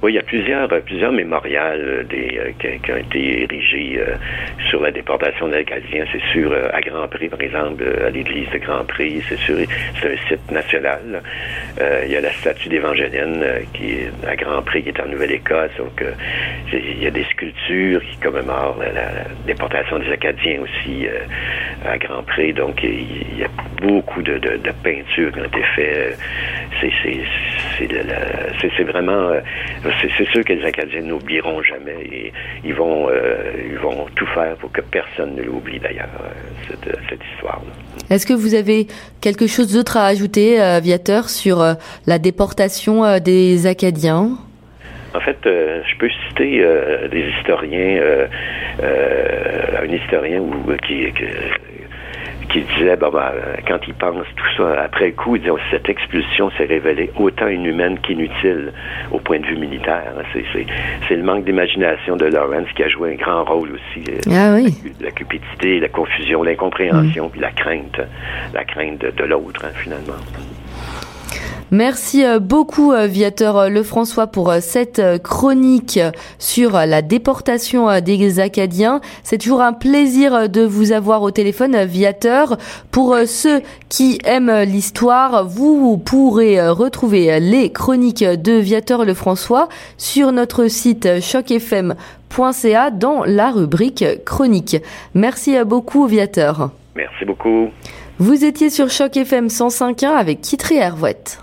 Oui, 0.00 0.12
il 0.12 0.14
y 0.14 0.18
a 0.20 0.22
plusieurs, 0.22 0.72
euh, 0.72 0.78
plusieurs 0.78 1.10
mémorials 1.10 1.80
euh, 1.80 2.04
des, 2.04 2.38
euh, 2.38 2.78
qui, 2.78 2.92
ont 2.92 2.96
été 2.96 3.42
érigés 3.42 4.00
sur 4.70 4.80
la 4.80 4.92
déportation 4.92 5.48
des 5.48 5.56
Acadiens. 5.56 6.04
C'est 6.12 6.22
sûr, 6.30 6.54
à 6.72 6.80
Grand 6.80 7.08
Prix, 7.08 7.28
par 7.28 7.40
exemple, 7.40 7.82
à 8.06 8.10
l'église 8.10 8.48
de 8.50 8.58
Grand 8.58 8.84
Prix, 8.84 9.22
c'est 9.28 9.38
sûr, 9.38 9.56
c'est 10.00 10.12
un 10.12 10.16
site 10.28 10.50
national. 10.52 11.22
il 12.04 12.10
y 12.10 12.16
a 12.16 12.20
la 12.20 12.32
statue 12.32 12.68
d'Évangéline 12.68 13.44
qui 13.74 13.92
est 13.92 14.10
à 14.26 14.36
Grand 14.36 14.62
Prix, 14.62 14.84
qui 14.84 14.90
est 14.90 15.00
en 15.00 15.06
Nouvelle-Écosse. 15.06 15.72
Donc, 15.78 16.04
il 16.72 17.02
y 17.02 17.06
a 17.06 17.10
des 17.10 17.24
sculptures 17.24 18.00
qui 18.02 18.16
commémorent 18.18 18.78
la, 18.78 19.24
déportation 19.46 19.98
des 19.98 20.12
Acadiens 20.12 20.60
aussi 20.62 21.08
à 21.84 21.98
Grand 21.98 22.22
Prix. 22.22 22.52
Donc, 22.52 22.82
il 22.82 23.38
y 23.38 23.44
a 23.44 23.48
beaucoup 23.82 24.22
de, 24.22 24.38
de, 24.38 24.56
de 24.58 24.72
peintures 24.82 25.32
qui 25.32 25.40
ont 25.40 25.44
été 25.44 25.62
faites. 25.74 26.18
C'est 28.60 28.84
vraiment 28.84 29.32
c'est 30.00 30.28
sûr 30.28 30.44
que 30.44 30.52
les 30.52 30.64
Acadiens 30.64 31.02
n'oublieront 31.02 31.62
jamais 31.62 31.96
et 32.10 32.32
ils 32.64 32.74
vont, 32.74 33.08
euh, 33.08 33.52
ils 33.70 33.78
vont 33.78 34.06
tout 34.14 34.26
faire 34.26 34.56
pour 34.56 34.70
que 34.72 34.80
personne 34.80 35.34
ne 35.34 35.42
l'oublie 35.42 35.78
d'ailleurs, 35.78 36.08
euh, 36.20 36.28
cette, 36.68 36.96
cette 37.08 37.20
histoire-là. 37.34 37.70
Est-ce 38.10 38.26
que 38.26 38.34
vous 38.34 38.54
avez 38.54 38.86
quelque 39.20 39.46
chose 39.46 39.72
d'autre 39.72 39.96
à 39.96 40.06
ajouter, 40.06 40.60
euh, 40.60 40.80
Viateur, 40.80 41.28
sur 41.28 41.58
la 42.06 42.18
déportation 42.18 43.18
des 43.18 43.66
Acadiens? 43.66 44.30
En 45.14 45.20
fait, 45.20 45.38
je 45.44 45.98
peux 45.98 46.10
citer 46.28 46.64
des 47.10 47.24
historiens, 47.38 48.28
un 48.80 49.92
historien 49.92 50.40
ou, 50.40 50.76
qui, 50.86 51.06
qui 52.48 52.60
disait, 52.60 52.96
ben, 52.96 53.10
ben, 53.10 53.32
quand 53.66 53.78
il 53.86 53.94
pense 53.94 54.26
tout 54.36 54.56
ça 54.56 54.82
après 54.82 55.12
coup, 55.12 55.36
il 55.36 55.42
dit, 55.42 55.50
oh, 55.50 55.58
cette 55.70 55.88
expulsion 55.88 56.50
s'est 56.56 56.64
révélée 56.64 57.10
autant 57.16 57.48
inhumaine 57.48 57.98
qu'inutile 58.00 58.72
au 59.10 59.18
point 59.18 59.40
de 59.40 59.46
vue 59.46 59.56
militaire. 59.56 60.12
C'est 60.32 61.16
le 61.16 61.22
manque 61.22 61.44
d'imagination 61.44 62.16
de 62.16 62.26
Lawrence 62.26 62.68
qui 62.74 62.82
a 62.82 62.88
joué 62.88 63.12
un 63.12 63.16
grand 63.16 63.44
rôle 63.44 63.72
aussi. 63.72 64.04
Euh, 64.10 64.32
ah 64.32 64.54
oui. 64.54 64.74
La, 65.00 65.10
cupidité, 65.10 65.80
la 65.80 65.88
confusion, 65.88 66.42
l'incompréhension, 66.42 67.26
mm. 67.26 67.30
puis 67.30 67.40
la 67.40 67.50
crainte, 67.50 68.00
la 68.54 68.64
crainte 68.64 69.00
de, 69.00 69.24
l'autre, 69.24 69.64
hein, 69.64 69.72
finalement. 69.74 70.14
Merci 71.70 72.24
euh, 72.24 72.38
beaucoup, 72.38 72.92
euh, 72.92 73.06
Viateur 73.06 73.58
euh, 73.58 73.68
Lefrançois, 73.68 74.26
pour 74.26 74.52
cette 74.60 75.02
chronique 75.22 76.00
sur 76.38 76.72
la 76.72 77.02
déportation 77.02 78.00
des 78.00 78.40
Acadiens. 78.40 79.00
C'est 79.22 79.38
toujours 79.38 79.60
un 79.60 79.74
plaisir 79.74 80.48
de 80.48 80.62
vous 80.62 80.92
avoir 80.92 81.22
au 81.22 81.30
téléphone, 81.30 81.84
Viateur. 81.84 82.56
Pour 82.90 83.16
ceux 83.26 83.60
qui 83.88 84.18
aiment 84.24 84.62
l'histoire, 84.62 85.46
vous 85.46 85.98
pourrez 85.98 86.68
retrouver 86.68 87.38
les 87.40 87.70
chroniques 87.70 88.24
de 88.24 88.52
Viateur 88.52 89.04
Lefrançois 89.04 89.68
sur 89.98 90.32
notre 90.32 90.68
site 90.68 91.20
chocfm.ca 91.20 92.90
dans 92.90 93.24
la 93.24 93.50
rubrique 93.50 94.04
chronique. 94.24 94.76
Merci 95.14 95.56
beaucoup, 95.64 96.06
Viateur. 96.06 96.70
Merci 96.96 97.24
beaucoup. 97.24 97.68
Vous 98.18 98.44
étiez 98.44 98.70
sur 98.70 98.90
Choc 98.90 99.16
FM 99.16 99.46
105.1 99.46 100.06
avec 100.08 100.40
Kitri 100.40 100.76
Hervouette. 100.76 101.38